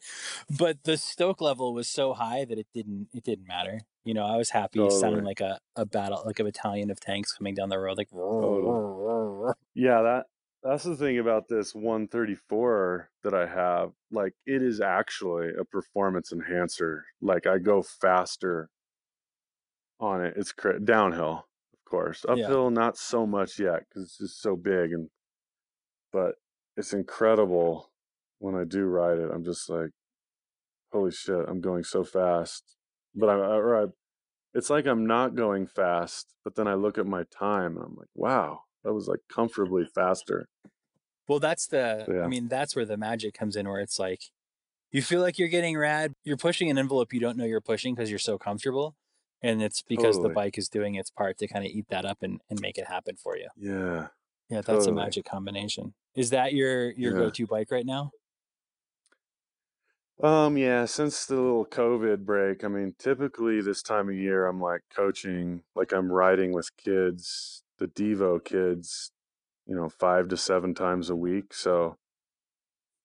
but 0.49 0.57
but 0.57 0.83
the 0.83 0.97
stoke 0.97 1.41
level 1.41 1.73
was 1.73 1.87
so 1.87 2.13
high 2.13 2.45
that 2.45 2.57
it 2.57 2.67
didn't 2.73 3.07
it 3.13 3.23
didn't 3.23 3.47
matter 3.47 3.81
you 4.03 4.13
know 4.13 4.25
i 4.25 4.35
was 4.35 4.49
happy 4.49 4.79
totally. 4.79 4.99
sounding 4.99 5.23
like 5.23 5.41
a, 5.41 5.59
a 5.75 5.85
battle 5.85 6.23
like 6.25 6.39
a 6.39 6.43
battalion 6.43 6.89
of 6.89 6.99
tanks 6.99 7.31
coming 7.31 7.53
down 7.53 7.69
the 7.69 7.79
road 7.79 7.97
like 7.97 8.09
totally. 8.09 9.53
yeah 9.75 10.01
that 10.01 10.25
that's 10.63 10.83
the 10.83 10.95
thing 10.95 11.19
about 11.19 11.47
this 11.47 11.73
134 11.75 13.09
that 13.23 13.33
i 13.33 13.45
have 13.45 13.91
like 14.11 14.33
it 14.45 14.61
is 14.61 14.81
actually 14.81 15.49
a 15.59 15.63
performance 15.63 16.31
enhancer 16.31 17.05
like 17.21 17.45
i 17.47 17.57
go 17.57 17.81
faster 17.81 18.69
on 19.99 20.23
it 20.23 20.33
it's 20.37 20.51
cr- 20.51 20.79
downhill 20.83 21.45
of 21.73 21.89
course 21.89 22.25
uphill 22.27 22.65
yeah. 22.65 22.69
not 22.69 22.97
so 22.97 23.25
much 23.25 23.59
yet 23.59 23.83
because 23.87 24.03
it's 24.03 24.17
just 24.17 24.41
so 24.41 24.55
big 24.55 24.91
and 24.91 25.09
but 26.11 26.35
it's 26.75 26.93
incredible 26.93 27.91
when 28.39 28.56
I 28.56 28.63
do 28.63 28.86
ride 28.86 29.17
it, 29.19 29.30
I'm 29.34 29.43
just 29.43 29.69
like, 29.69 29.89
holy 30.91 31.12
shit, 31.12 31.45
I'm 31.47 31.62
going 31.62 31.84
so 31.84 32.04
fast. 32.04 32.76
But 33.15 33.30
I, 33.30 33.34
or 33.36 33.84
I, 33.84 33.88
it's 34.54 34.69
like 34.69 34.86
I'm 34.86 35.06
not 35.06 35.36
going 35.36 35.67
fast, 35.67 36.34
but 36.43 36.56
then 36.56 36.67
I 36.67 36.76
look 36.76 36.97
at 36.97 37.06
my 37.06 37.23
time 37.23 37.76
and 37.76 37.86
I'm 37.86 37.95
like, 37.95 38.08
wow, 38.15 38.62
that 38.84 38.93
was 38.93 39.08
like 39.08 39.19
comfortably 39.32 39.86
faster. 39.93 40.47
Well, 41.28 41.39
that's 41.39 41.67
the, 41.67 42.06
Yeah. 42.08 42.21
I 42.21 42.28
mean, 42.28 42.47
that's 42.47 42.76
where 42.76 42.86
the 42.86 42.97
magic 42.97 43.34
comes 43.34 43.56
in, 43.56 43.67
where 43.67 43.82
it's 43.82 44.00
like 44.00 44.21
you 44.91 45.02
feel 45.02 45.21
like 45.21 45.38
you're 45.38 45.50
getting 45.50 45.78
rad. 45.78 46.13
You're 46.23 46.38
pushing 46.38 46.69
an 46.69 46.78
envelope 46.78 47.12
you 47.13 47.19
don't 47.19 47.38
know 47.38 47.43
you're 47.45 47.60
pushing 47.60 47.93
because 47.93 48.10
you're 48.10 48.19
so 48.19 48.38
comfortable. 48.38 48.95
And 49.43 49.62
it's 49.62 49.82
because 49.84 50.15
Totally. 50.15 50.30
the 50.30 50.34
bike 50.34 50.58
is 50.58 50.67
doing 50.69 50.95
its 50.95 51.12
part 51.12 51.38
to 51.39 51.47
kind 51.47 51.63
of 51.65 51.69
eat 51.71 51.86
that 51.89 52.06
up 52.06 52.19
and, 52.23 52.39
and 52.50 52.60
make 52.62 52.78
it 52.78 52.88
happen 52.88 53.15
for 53.17 53.38
you. 53.38 53.47
Yeah. 53.58 54.08
Yeah, 54.50 54.62
that's 54.62 54.86
Totally. 54.86 54.91
a 54.91 55.06
magic 55.06 55.26
combination. 55.26 55.93
Is 56.15 56.30
that 56.32 56.54
your 56.54 56.91
your 56.91 57.13
Yeah. 57.13 57.19
go-to 57.19 57.45
bike 57.45 57.69
right 57.69 57.86
now? 57.86 58.12
Um, 60.21 60.58
yeah, 60.58 60.86
since 60.86 61.25
the 61.25 61.36
little 61.36 61.65
COVID 61.65 62.25
break, 62.25 62.63
I 62.63 62.69
mean, 62.69 62.95
typically 62.97 63.62
this 63.62 63.84
time 63.84 64.10
of 64.10 64.15
year, 64.15 64.47
I'm 64.47 64.60
like 64.60 64.82
coaching, 64.93 65.62
like 65.75 65.91
I'm 65.91 66.12
riding 66.12 66.53
with 66.53 66.75
kids, 66.75 67.63
the 67.77 67.88
Devo 67.88 68.43
kids, 68.43 69.12
you 69.67 69.75
know, 69.75 69.89
five 69.89 70.27
to 70.30 70.38
seven 70.38 70.73
times 70.73 71.10
a 71.12 71.15
week. 71.15 71.53
So 71.53 71.97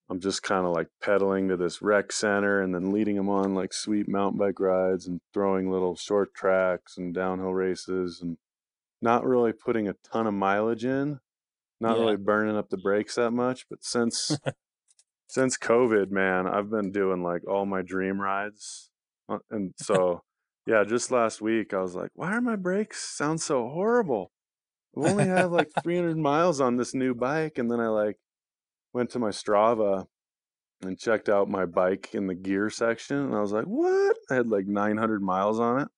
I'm 0.08 0.20
just 0.20 0.42
kind 0.42 0.66
of 0.66 0.72
like 0.72 0.88
pedaling 1.02 1.48
to 1.48 1.56
this 1.56 1.82
rec 1.82 2.12
center 2.12 2.62
and 2.62 2.74
then 2.74 2.92
leading 2.92 3.16
them 3.16 3.28
on 3.28 3.54
like 3.54 3.72
sweet 3.74 4.08
mountain 4.08 4.38
bike 4.38 4.58
rides 4.60 5.06
and 5.06 5.20
throwing 5.34 5.70
little 5.70 5.96
short 5.96 6.34
tracks 6.34 6.96
and 6.96 7.14
downhill 7.14 7.52
races 7.54 8.20
and 8.22 8.38
not 9.02 9.24
really 9.26 9.52
putting 9.52 9.88
a 9.88 9.94
ton 10.12 10.26
of 10.26 10.34
mileage 10.34 10.84
in, 10.84 11.20
not 11.80 11.98
Yeah. 11.98 12.04
really 12.04 12.16
burning 12.16 12.56
up 12.56 12.70
the 12.70 12.78
brakes 12.78 13.16
that 13.16 13.32
much. 13.32 13.66
But 13.68 13.84
since 13.84 14.38
since 15.32 15.56
COVID, 15.56 16.10
man, 16.10 16.46
I've 16.46 16.68
been 16.68 16.92
doing 16.92 17.22
like 17.22 17.48
all 17.48 17.64
my 17.64 17.80
dream 17.80 18.20
rides. 18.20 18.90
Uh, 19.30 19.38
And 19.50 19.72
so, 19.78 20.20
yeah, 20.66 20.84
just 20.84 21.10
last 21.10 21.40
week 21.40 21.72
I 21.72 21.80
was 21.80 21.94
like, 21.94 22.10
why 22.12 22.34
are 22.34 22.42
my 22.42 22.56
brakes 22.56 23.00
sound 23.02 23.40
so 23.40 23.66
horrible? 23.70 24.30
I 24.94 25.08
only 25.08 25.24
have 25.24 25.50
like 25.50 25.70
300 25.82 26.18
miles 26.18 26.60
on 26.60 26.76
this 26.76 26.92
new 26.92 27.14
bike. 27.14 27.56
And 27.56 27.70
then 27.70 27.80
I 27.80 27.88
like 27.88 28.18
went 28.92 29.08
to 29.12 29.18
my 29.18 29.30
Strava 29.30 30.04
and 30.82 30.98
checked 30.98 31.30
out 31.30 31.48
my 31.48 31.64
bike 31.64 32.10
in 32.14 32.26
the 32.26 32.34
gear 32.34 32.68
section. 32.68 33.16
And 33.16 33.34
I 33.34 33.40
was 33.40 33.52
like, 33.52 33.64
what? 33.64 34.18
I 34.30 34.34
had 34.34 34.48
like 34.48 34.66
900 34.66 35.22
miles 35.22 35.58
on 35.58 35.80
it. 35.80 35.88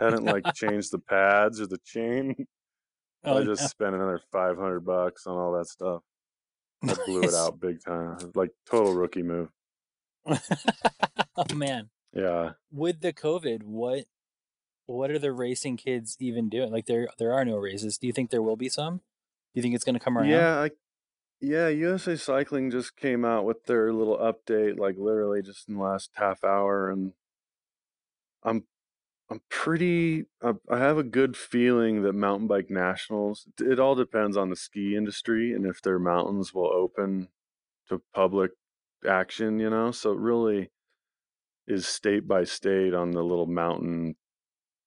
Hadn't 0.00 0.24
like 0.26 0.44
changed 0.54 0.92
the 0.92 0.98
pads 0.98 1.62
or 1.62 1.66
the 1.66 1.78
chain. 1.82 2.34
Oh, 3.24 3.38
I 3.38 3.44
just 3.44 3.70
spent 3.70 3.94
another 3.94 4.20
500 4.32 4.80
bucks 4.80 5.26
on 5.26 5.38
all 5.38 5.52
that 5.52 5.68
stuff. 5.68 6.02
I 6.82 6.94
blew 7.06 7.22
it 7.22 7.34
out 7.34 7.60
big 7.60 7.84
time. 7.84 8.18
Like 8.34 8.50
total 8.68 8.94
rookie 8.94 9.22
move. 9.22 9.48
oh 10.26 11.54
man. 11.54 11.90
Yeah. 12.12 12.52
With 12.70 13.00
the 13.00 13.12
COVID, 13.12 13.62
what 13.62 14.04
what 14.86 15.10
are 15.10 15.18
the 15.18 15.32
racing 15.32 15.76
kids 15.76 16.16
even 16.20 16.48
doing? 16.48 16.72
Like 16.72 16.86
there 16.86 17.08
there 17.18 17.32
are 17.32 17.44
no 17.44 17.56
races. 17.56 17.98
Do 17.98 18.06
you 18.06 18.12
think 18.12 18.30
there 18.30 18.42
will 18.42 18.56
be 18.56 18.68
some? 18.68 18.96
Do 18.96 19.02
you 19.54 19.62
think 19.62 19.74
it's 19.74 19.84
gonna 19.84 20.00
come 20.00 20.18
around? 20.18 20.28
Yeah, 20.28 20.60
I, 20.60 20.70
yeah, 21.40 21.68
USA 21.68 22.16
Cycling 22.16 22.70
just 22.70 22.96
came 22.96 23.24
out 23.24 23.44
with 23.44 23.64
their 23.64 23.92
little 23.92 24.18
update, 24.18 24.78
like 24.78 24.96
literally 24.96 25.42
just 25.42 25.68
in 25.68 25.74
the 25.74 25.82
last 25.82 26.10
half 26.14 26.44
hour, 26.44 26.90
and 26.90 27.12
I'm 28.42 28.64
I'm 29.32 29.40
pretty 29.48 30.26
I, 30.42 30.76
have 30.76 30.98
a 30.98 31.02
good 31.02 31.38
feeling 31.38 32.02
that 32.02 32.12
mountain 32.12 32.46
bike 32.46 32.68
nationals. 32.68 33.46
It 33.58 33.80
all 33.80 33.94
depends 33.94 34.36
on 34.36 34.50
the 34.50 34.56
ski 34.56 34.94
industry 34.94 35.54
and 35.54 35.64
if 35.64 35.80
their 35.80 35.98
mountains 35.98 36.52
will 36.52 36.70
open 36.70 37.28
to 37.88 38.02
public 38.14 38.50
action, 39.08 39.58
you 39.58 39.70
know. 39.70 39.90
So 39.90 40.12
it 40.12 40.18
really 40.18 40.70
is 41.66 41.88
state 41.88 42.28
by 42.28 42.44
state 42.44 42.92
on 42.92 43.12
the 43.12 43.22
little 43.22 43.46
mountain, 43.46 44.16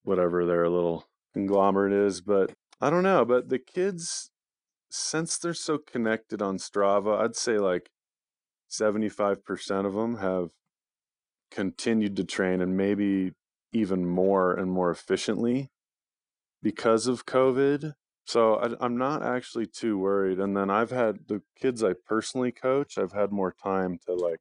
whatever 0.04 0.46
their 0.46 0.70
little 0.70 1.08
conglomerate 1.34 1.94
is. 1.94 2.22
But 2.22 2.54
I 2.80 2.92
don't 2.92 3.02
know. 3.02 3.26
But 3.26 3.50
the 3.50 3.58
kids, 3.58 4.30
since 4.92 5.40
they're 5.40 5.56
so 5.56 5.80
connected 5.80 6.44
on 6.44 6.60
Strava, 6.60 7.20
I'd 7.20 7.36
say 7.36 7.58
like 7.58 7.90
75% 8.70 9.88
of 9.88 9.96
them 9.96 10.18
have 10.18 10.50
continued 11.50 12.16
to 12.18 12.24
train 12.24 12.62
and 12.62 12.78
maybe 12.78 13.32
even 13.76 14.06
more 14.06 14.54
and 14.54 14.72
more 14.72 14.90
efficiently 14.92 15.70
because 16.62 17.08
of 17.08 17.26
COVID. 17.26 17.94
So 18.26 18.56
I, 18.56 18.76
I'm 18.84 18.98
not 18.98 19.22
actually 19.24 19.68
too 19.68 19.98
worried. 19.98 20.40
And 20.40 20.56
then 20.58 20.70
I've 20.70 20.92
had 20.92 21.28
the 21.28 21.42
kids 21.60 21.84
I 21.84 21.94
personally 21.94 22.52
coach, 22.52 22.98
I've 22.98 23.14
had 23.14 23.32
more 23.32 23.54
time 23.54 24.00
to 24.08 24.14
like, 24.14 24.40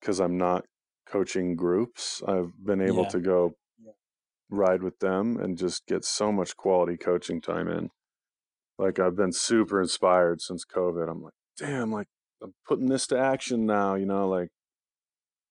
because 0.00 0.20
I'm 0.20 0.36
not 0.38 0.64
coaching 1.06 1.56
groups, 1.56 2.22
I've 2.26 2.52
been 2.64 2.80
able 2.80 3.04
Yeah. 3.04 3.10
to 3.10 3.20
go 3.20 3.56
ride 4.50 4.82
with 4.82 4.98
them 4.98 5.38
and 5.38 5.58
just 5.58 5.86
get 5.86 6.04
so 6.04 6.32
much 6.32 6.56
quality 6.56 6.96
coaching 6.96 7.40
time 7.40 7.68
in. 7.68 7.90
Like 8.78 8.98
I've 8.98 9.16
been 9.16 9.32
super 9.32 9.80
inspired 9.82 10.40
since 10.40 10.64
COVID. 10.64 11.10
I'm 11.10 11.22
like, 11.22 11.34
damn, 11.58 11.92
like 11.92 12.08
I'm 12.42 12.54
putting 12.66 12.88
this 12.88 13.06
to 13.08 13.18
action 13.18 13.66
now, 13.66 13.94
you 13.94 14.06
know, 14.06 14.28
like 14.28 14.50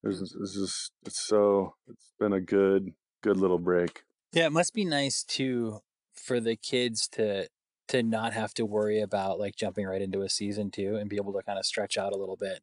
there's 0.03 0.21
it's 0.21 0.53
just 0.53 0.91
it's 1.05 1.19
so 1.19 1.75
it's 1.88 2.13
been 2.19 2.33
a 2.33 2.41
good 2.41 2.93
good 3.21 3.38
little 3.38 3.59
break. 3.59 4.03
Yeah, 4.33 4.45
it 4.45 4.51
must 4.51 4.73
be 4.73 4.85
nice 4.85 5.23
too 5.23 5.79
for 6.13 6.39
the 6.39 6.55
kids 6.55 7.07
to 7.09 7.47
to 7.89 8.03
not 8.03 8.33
have 8.33 8.53
to 8.55 8.65
worry 8.65 9.01
about 9.01 9.39
like 9.39 9.55
jumping 9.55 9.85
right 9.88 10.01
into 10.01 10.21
a 10.21 10.29
season 10.29 10.69
too 10.71 10.95
and 10.95 11.09
be 11.09 11.15
able 11.17 11.33
to 11.33 11.41
kind 11.43 11.57
of 11.57 11.65
stretch 11.65 11.97
out 11.97 12.13
a 12.13 12.17
little 12.17 12.35
bit 12.38 12.62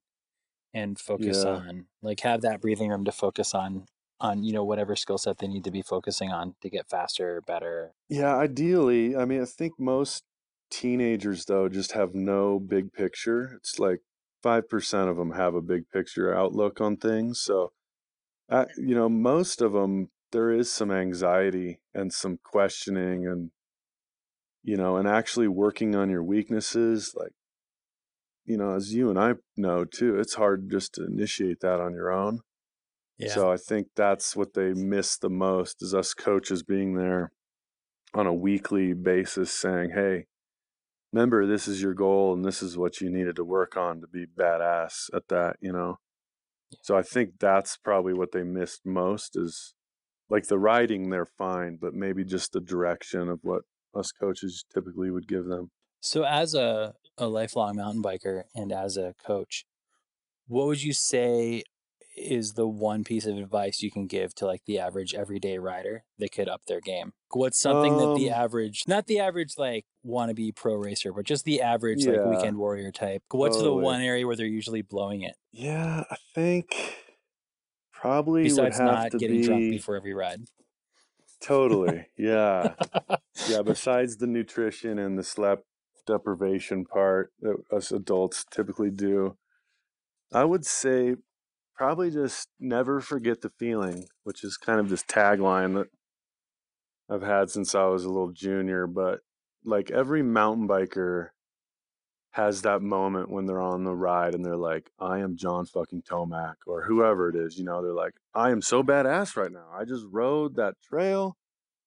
and 0.74 0.98
focus 0.98 1.44
Yeah. 1.44 1.50
on 1.52 1.86
like 2.02 2.20
have 2.20 2.42
that 2.42 2.60
breathing 2.60 2.90
room 2.90 3.04
to 3.04 3.12
focus 3.12 3.54
on 3.54 3.86
on 4.20 4.42
you 4.44 4.52
know 4.52 4.64
whatever 4.64 4.96
skill 4.96 5.18
set 5.18 5.38
they 5.38 5.48
need 5.48 5.64
to 5.64 5.70
be 5.70 5.82
focusing 5.82 6.30
on 6.32 6.54
to 6.62 6.70
get 6.70 6.88
faster, 6.88 7.42
better. 7.46 7.92
Yeah, 8.08 8.36
ideally, 8.36 9.16
I 9.16 9.24
mean, 9.24 9.42
I 9.42 9.44
think 9.46 9.74
most 9.78 10.24
teenagers 10.70 11.44
though 11.44 11.68
just 11.68 11.92
have 11.92 12.14
no 12.14 12.58
big 12.58 12.92
picture. 12.92 13.52
It's 13.56 13.78
like 13.78 14.00
5% 14.44 15.10
of 15.10 15.16
them 15.16 15.32
have 15.32 15.54
a 15.54 15.62
big 15.62 15.88
picture 15.90 16.34
outlook 16.34 16.80
on 16.80 16.96
things. 16.96 17.40
So, 17.40 17.72
uh, 18.48 18.66
you 18.76 18.94
know, 18.94 19.08
most 19.08 19.60
of 19.60 19.72
them 19.72 20.10
there 20.32 20.50
is 20.50 20.70
some 20.70 20.90
anxiety 20.90 21.80
and 21.94 22.12
some 22.12 22.38
questioning 22.42 23.26
and 23.26 23.50
you 24.62 24.76
know, 24.76 24.96
and 24.96 25.06
actually 25.06 25.46
working 25.46 25.94
on 25.94 26.10
your 26.10 26.24
weaknesses 26.24 27.14
like 27.16 27.32
you 28.44 28.56
know, 28.56 28.74
as 28.74 28.94
you 28.94 29.10
and 29.10 29.18
I 29.18 29.34
know 29.56 29.84
too, 29.84 30.18
it's 30.18 30.34
hard 30.34 30.70
just 30.70 30.94
to 30.94 31.04
initiate 31.04 31.60
that 31.60 31.80
on 31.80 31.92
your 31.92 32.12
own. 32.12 32.40
Yeah. 33.18 33.32
So 33.32 33.50
I 33.50 33.56
think 33.56 33.88
that's 33.96 34.36
what 34.36 34.54
they 34.54 34.72
miss 34.72 35.16
the 35.16 35.30
most 35.30 35.82
is 35.82 35.94
us 35.94 36.14
coaches 36.14 36.62
being 36.62 36.94
there 36.94 37.32
on 38.14 38.26
a 38.26 38.34
weekly 38.34 38.92
basis 38.92 39.50
saying, 39.50 39.90
Hey, 39.94 40.26
remember 41.16 41.46
this 41.46 41.66
is 41.66 41.80
your 41.80 41.94
goal 41.94 42.34
and 42.34 42.44
this 42.44 42.62
is 42.62 42.76
what 42.76 43.00
you 43.00 43.08
needed 43.08 43.36
to 43.36 43.44
work 43.44 43.74
on 43.74 44.02
to 44.02 44.06
be 44.06 44.26
badass 44.26 45.08
at 45.14 45.26
that, 45.28 45.56
you 45.62 45.72
know? 45.72 45.96
So 46.82 46.94
I 46.94 47.02
think 47.02 47.38
that's 47.40 47.78
probably 47.78 48.12
what 48.12 48.32
they 48.32 48.42
missed 48.42 48.82
most 48.84 49.34
is 49.34 49.72
like 50.28 50.48
the 50.48 50.58
writing 50.58 51.08
they're 51.08 51.24
fine, 51.24 51.78
but 51.80 51.94
maybe 51.94 52.22
just 52.22 52.52
the 52.52 52.60
direction 52.60 53.30
of 53.30 53.38
what 53.42 53.62
us 53.94 54.12
coaches 54.12 54.66
typically 54.74 55.10
would 55.10 55.26
give 55.26 55.46
them. 55.46 55.70
So 56.00 56.24
as 56.24 56.54
a 56.54 56.92
a 57.16 57.28
lifelong 57.28 57.76
mountain 57.76 58.02
biker 58.02 58.42
and 58.54 58.70
as 58.70 58.98
a 58.98 59.14
coach, 59.26 59.64
what 60.48 60.66
would 60.66 60.82
you 60.82 60.92
say 60.92 61.62
is 62.16 62.54
the 62.54 62.66
one 62.68 63.04
piece 63.04 63.26
of 63.26 63.36
advice 63.36 63.82
you 63.82 63.90
can 63.90 64.06
give 64.06 64.34
to 64.36 64.46
like 64.46 64.64
the 64.66 64.78
average 64.78 65.14
everyday 65.14 65.58
rider 65.58 66.04
that 66.18 66.32
could 66.32 66.48
up 66.48 66.62
their 66.66 66.80
game? 66.80 67.12
What's 67.32 67.60
something 67.60 67.96
that 67.98 68.14
the 68.14 68.30
Um, 68.30 68.30
average, 68.30 68.84
not 68.88 69.06
the 69.06 69.18
average 69.20 69.54
like 69.58 69.86
wannabe 70.04 70.54
pro 70.56 70.74
racer, 70.74 71.12
but 71.12 71.26
just 71.26 71.44
the 71.44 71.60
average 71.60 72.06
like 72.06 72.24
weekend 72.24 72.56
warrior 72.58 72.92
type. 72.92 73.22
What's 73.30 73.58
the 73.58 73.74
one 73.74 74.00
area 74.00 74.26
where 74.26 74.36
they're 74.36 74.46
usually 74.46 74.82
blowing 74.82 75.22
it 75.22 75.36
Yeah, 75.52 76.04
I 76.10 76.16
think 76.34 77.04
probably 77.92 78.42
besides 78.42 78.80
not 78.80 79.16
getting 79.18 79.36
be 79.36 79.40
drunk 79.40 79.68
before 79.68 79.96
every 79.96 80.14
ride? 80.14 80.42
totally. 81.40 82.06
Yeah. 82.16 82.74
yeah, 83.44 83.62
besides 83.62 84.16
the 84.16 84.26
nutrition 84.26 84.98
and 84.98 85.18
the 85.18 85.22
sleep 85.24 85.60
deprivation 86.06 86.84
part 86.84 87.32
that 87.40 87.56
us 87.72 87.92
adults 87.92 88.44
typically 88.50 88.90
do, 88.90 89.36
I 90.32 90.44
would 90.44 90.66
say 90.66 91.16
probably 91.76 92.10
just 92.10 92.48
never 92.58 93.00
forget 93.00 93.42
the 93.42 93.50
feeling, 93.58 94.06
which 94.24 94.42
is 94.42 94.56
kind 94.56 94.80
of 94.80 94.88
this 94.88 95.02
tagline 95.04 95.74
that 95.74 95.88
I've 97.08 97.22
had 97.22 97.50
since 97.50 97.74
I 97.74 97.84
was 97.86 98.04
a 98.04 98.08
little 98.08 98.32
junior. 98.32 98.86
But 98.86 99.20
like 99.64 99.90
every 99.90 100.22
mountain 100.22 100.66
biker 100.66 101.28
has 102.32 102.62
that 102.62 102.82
moment 102.82 103.30
when 103.30 103.46
they're 103.46 103.60
on 103.60 103.84
the 103.84 103.94
ride 103.94 104.34
and 104.34 104.44
they're 104.44 104.56
like, 104.56 104.90
I 104.98 105.20
am 105.20 105.36
John 105.36 105.64
fucking 105.64 106.02
Tomac 106.02 106.56
or 106.66 106.84
whoever 106.84 107.30
it 107.30 107.36
is, 107.36 107.56
you 107.56 107.64
know, 107.64 107.82
they're 107.82 107.94
like, 107.94 108.12
I 108.34 108.50
am 108.50 108.60
so 108.60 108.82
badass 108.82 109.36
right 109.36 109.50
now. 109.50 109.68
I 109.74 109.84
just 109.84 110.04
rode 110.10 110.56
that 110.56 110.74
trail. 110.82 111.36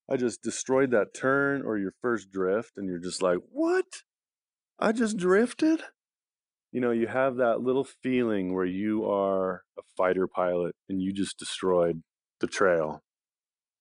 I 0.10 0.18
just 0.18 0.42
destroyed 0.42 0.90
that 0.90 1.14
turn 1.14 1.62
or 1.62 1.78
your 1.78 1.94
first 2.02 2.32
drift 2.32 2.78
and 2.78 2.88
you're 2.88 2.98
just 2.98 3.22
like, 3.22 3.38
what? 3.52 3.86
I 4.80 4.92
just 4.92 5.18
drifted? 5.18 5.84
You 6.72 6.82
know, 6.82 6.92
you 6.92 7.08
have 7.08 7.38
that 7.38 7.62
little 7.62 7.84
feeling 7.84 8.54
where 8.54 8.66
you 8.66 9.10
are 9.10 9.64
a 9.78 9.82
fighter 9.98 10.28
pilot 10.28 10.76
and 10.88 11.02
you 11.02 11.12
just 11.12 11.40
destroyed 11.40 12.02
the 12.40 12.48
trail. 12.48 13.02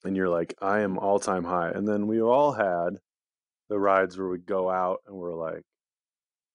And 0.04 0.16
you're 0.16 0.28
like, 0.28 0.54
I 0.62 0.80
am 0.80 0.98
all 0.98 1.18
time 1.18 1.44
high. 1.44 1.70
And 1.70 1.86
then 1.86 2.06
we 2.06 2.22
all 2.22 2.52
had 2.52 2.98
the 3.68 3.78
rides 3.78 4.16
where 4.16 4.28
we 4.28 4.38
go 4.38 4.70
out 4.70 5.00
and 5.06 5.16
we're 5.16 5.34
like, 5.34 5.62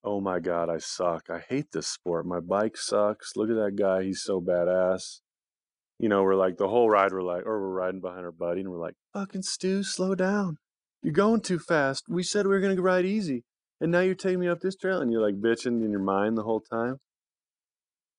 oh 0.03 0.21
my 0.21 0.39
God, 0.39 0.69
I 0.69 0.79
suck. 0.79 1.29
I 1.29 1.39
hate 1.39 1.71
this 1.71 1.87
sport. 1.87 2.25
My 2.25 2.39
bike 2.39 2.77
sucks. 2.77 3.35
Look 3.35 3.49
at 3.49 3.55
that 3.55 3.75
guy. 3.75 4.03
He's 4.03 4.23
so 4.23 4.41
badass. 4.41 5.19
You 5.99 6.09
know, 6.09 6.23
we're 6.23 6.35
like, 6.35 6.57
the 6.57 6.67
whole 6.67 6.89
ride, 6.89 7.11
we're 7.11 7.21
like, 7.21 7.45
or 7.45 7.61
we're 7.61 7.79
riding 7.79 8.01
behind 8.01 8.25
our 8.25 8.31
buddy 8.31 8.61
and 8.61 8.69
we're 8.69 8.79
like, 8.79 8.95
fucking 9.13 9.43
Stu, 9.43 9.83
slow 9.83 10.15
down. 10.15 10.57
You're 11.01 11.13
going 11.13 11.41
too 11.41 11.59
fast. 11.59 12.05
We 12.09 12.23
said 12.23 12.47
we 12.47 12.53
were 12.53 12.61
going 12.61 12.75
to 12.75 12.81
ride 12.81 13.05
easy. 13.05 13.43
And 13.83 13.91
now 13.91 13.99
you're 13.99 14.15
taking 14.15 14.39
me 14.39 14.47
up 14.47 14.61
this 14.61 14.77
trail 14.77 15.01
and 15.01 15.11
you're 15.11 15.21
like 15.21 15.41
bitching 15.41 15.83
in 15.83 15.91
your 15.91 15.99
mind 15.99 16.37
the 16.37 16.43
whole 16.43 16.61
time. 16.61 17.01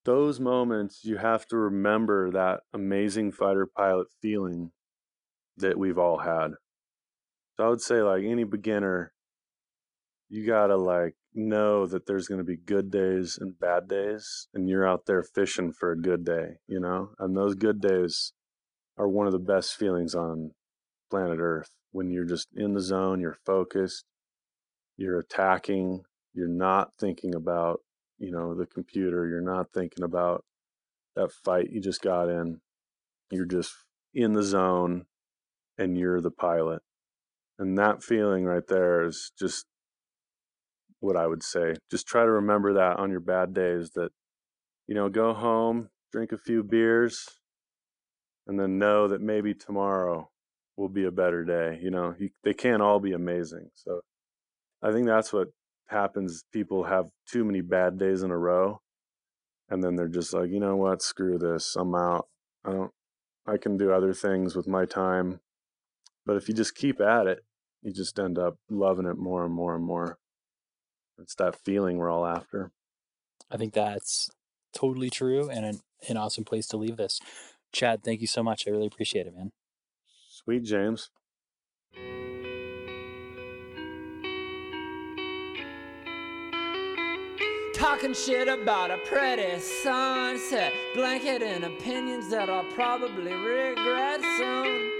Those 0.05 0.39
moments, 0.39 1.01
you 1.05 1.17
have 1.17 1.47
to 1.47 1.57
remember 1.57 2.31
that 2.33 2.61
amazing 2.75 3.33
fighter 3.33 3.67
pilot 3.75 4.09
feeling 4.21 4.73
that 5.57 5.79
we've 5.79 5.97
all 5.97 6.19
had. 6.19 6.49
So 7.57 7.65
I 7.65 7.69
would 7.71 7.81
say, 7.81 8.03
like 8.03 8.25
any 8.25 8.45
beginner, 8.45 9.15
you 10.29 10.47
gotta 10.47 10.77
like 10.77 11.15
know 11.33 11.87
that 11.87 12.05
there's 12.05 12.29
gonna 12.29 12.45
be 12.45 12.59
good 12.59 12.91
days 12.91 13.39
and 13.41 13.59
bad 13.59 13.89
days, 13.89 14.49
and 14.53 14.69
you're 14.69 14.87
out 14.87 15.07
there 15.07 15.23
fishing 15.23 15.73
for 15.73 15.93
a 15.93 15.99
good 15.99 16.27
day, 16.27 16.57
you 16.67 16.79
know. 16.79 17.13
And 17.19 17.35
those 17.35 17.55
good 17.55 17.81
days 17.81 18.35
are 18.99 19.09
one 19.09 19.27
of 19.27 19.33
the 19.33 19.39
best 19.39 19.77
feelings 19.77 20.15
on 20.15 20.51
planet 21.11 21.39
Earth 21.41 21.71
when 21.91 22.11
you're 22.11 22.27
just 22.27 22.49
in 22.55 22.75
the 22.75 22.83
zone, 22.83 23.19
you're 23.19 23.39
focused, 23.47 24.05
you're 24.97 25.19
attacking, 25.19 26.03
you're 26.33 26.49
not 26.49 26.91
thinking 26.99 27.35
about, 27.35 27.81
you 28.19 28.31
know, 28.31 28.55
the 28.55 28.67
computer, 28.67 29.27
you're 29.27 29.41
not 29.41 29.73
thinking 29.73 30.05
about 30.05 30.45
that 31.17 31.31
fight 31.45 31.71
you 31.71 31.81
just 31.81 32.03
got 32.03 32.29
in. 32.29 32.61
You're 33.31 33.47
just 33.47 33.73
in 34.13 34.33
the 34.33 34.43
zone 34.43 35.07
and 35.79 35.97
you're 35.97 36.21
the 36.21 36.31
pilot. 36.31 36.83
And 37.59 37.79
that 37.79 38.03
feeling 38.03 38.45
right 38.45 38.67
there 38.69 39.05
is 39.05 39.33
just 39.39 39.67
what 41.01 41.17
I 41.17 41.27
would 41.27 41.43
say. 41.43 41.75
Just 41.91 42.07
try 42.07 42.23
to 42.23 42.31
remember 42.31 42.75
that 42.75 42.99
on 42.99 43.11
your 43.11 43.21
bad 43.21 43.55
days 43.55 43.91
that, 43.95 44.11
you 44.87 44.95
know, 44.95 45.09
go 45.09 45.35
home, 45.35 45.89
drink 46.13 46.33
a 46.33 46.39
few 46.39 46.63
beers, 46.63 47.27
and 48.47 48.59
then 48.59 48.79
know 48.79 49.09
that 49.09 49.21
maybe 49.21 49.55
tomorrow 49.55 50.31
will 50.77 50.89
be 50.89 51.05
a 51.05 51.11
better 51.13 51.45
day. 51.45 51.79
You 51.81 51.91
know, 51.91 52.15
you, 52.19 52.31
they 52.43 52.55
can't 52.55 52.83
all 52.83 53.01
be 53.01 53.13
amazing. 53.13 53.71
So 53.75 54.01
I 54.85 54.93
think 54.93 55.07
that's 55.07 55.33
what 55.33 55.49
happens. 55.89 56.45
People 56.53 56.85
have 56.85 57.07
too 57.27 57.45
many 57.45 57.63
bad 57.63 57.99
days 57.99 58.23
in 58.23 58.31
a 58.31 58.39
row. 58.39 58.83
And 59.71 59.83
then 59.83 59.97
they're 59.97 60.09
just 60.09 60.35
like, 60.35 60.51
you 60.51 60.61
know 60.61 60.77
what? 60.77 61.01
Screw 61.01 61.39
this. 61.39 61.75
I'm 61.75 61.95
out. 61.95 62.29
I 62.67 62.73
don't, 62.73 62.93
I 63.47 63.57
can 63.57 63.79
do 63.79 63.93
other 63.93 64.13
things 64.13 64.55
with 64.55 64.69
my 64.69 64.85
time. 64.85 65.41
But 66.27 66.37
if 66.37 66.49
you 66.49 66.55
just 66.55 66.75
keep 66.75 67.01
at 67.01 67.27
it, 67.27 67.45
you 67.83 67.93
just 67.93 68.19
end 68.19 68.39
up 68.39 68.59
loving 68.69 69.07
it 69.07 69.17
more 69.17 69.45
and 69.45 69.55
more 69.55 69.75
and 69.75 69.85
more. 69.85 70.19
It's 71.19 71.35
that 71.37 71.57
feeling 71.65 71.97
we're 71.97 72.11
all 72.11 72.27
after. 72.27 72.71
I 73.51 73.57
think 73.57 73.73
that's 73.73 74.31
totally 74.75 75.09
true 75.09 75.49
and 75.49 75.65
an, 75.65 75.81
an 76.09 76.17
awesome 76.19 76.45
place 76.45 76.67
to 76.69 76.77
leave 76.77 76.97
this. 76.99 77.21
Chad, 77.73 78.05
thank 78.05 78.21
you 78.21 78.27
so 78.27 78.43
much. 78.43 78.65
I 78.67 78.71
really 78.71 78.87
appreciate 78.87 79.27
it, 79.27 79.35
man. 79.35 79.53
Sweet, 80.29 80.65
James. 80.65 81.11
Talking 87.85 88.15
shit 88.15 88.49
about 88.49 88.91
a 88.91 88.97
pretty 88.97 89.61
sunset, 89.61 90.73
blanketing 90.95 91.65
opinions 91.65 92.31
that 92.31 92.49
I'll 92.49 92.65
probably 92.73 93.35
regret 93.35 94.23
soon. 94.39 94.91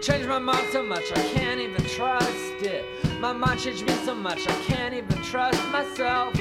Changed 0.00 0.28
my 0.28 0.38
mind 0.38 0.68
so 0.70 0.84
much 0.84 1.10
I 1.10 1.22
can't 1.34 1.60
even 1.60 1.84
trust 1.86 2.62
it. 2.62 2.84
My 3.18 3.32
mind 3.32 3.58
changed 3.58 3.84
me 3.84 3.92
so 4.04 4.14
much 4.14 4.46
I 4.46 4.54
can't 4.62 4.94
even 4.94 5.20
trust 5.24 5.60
myself. 5.72 6.38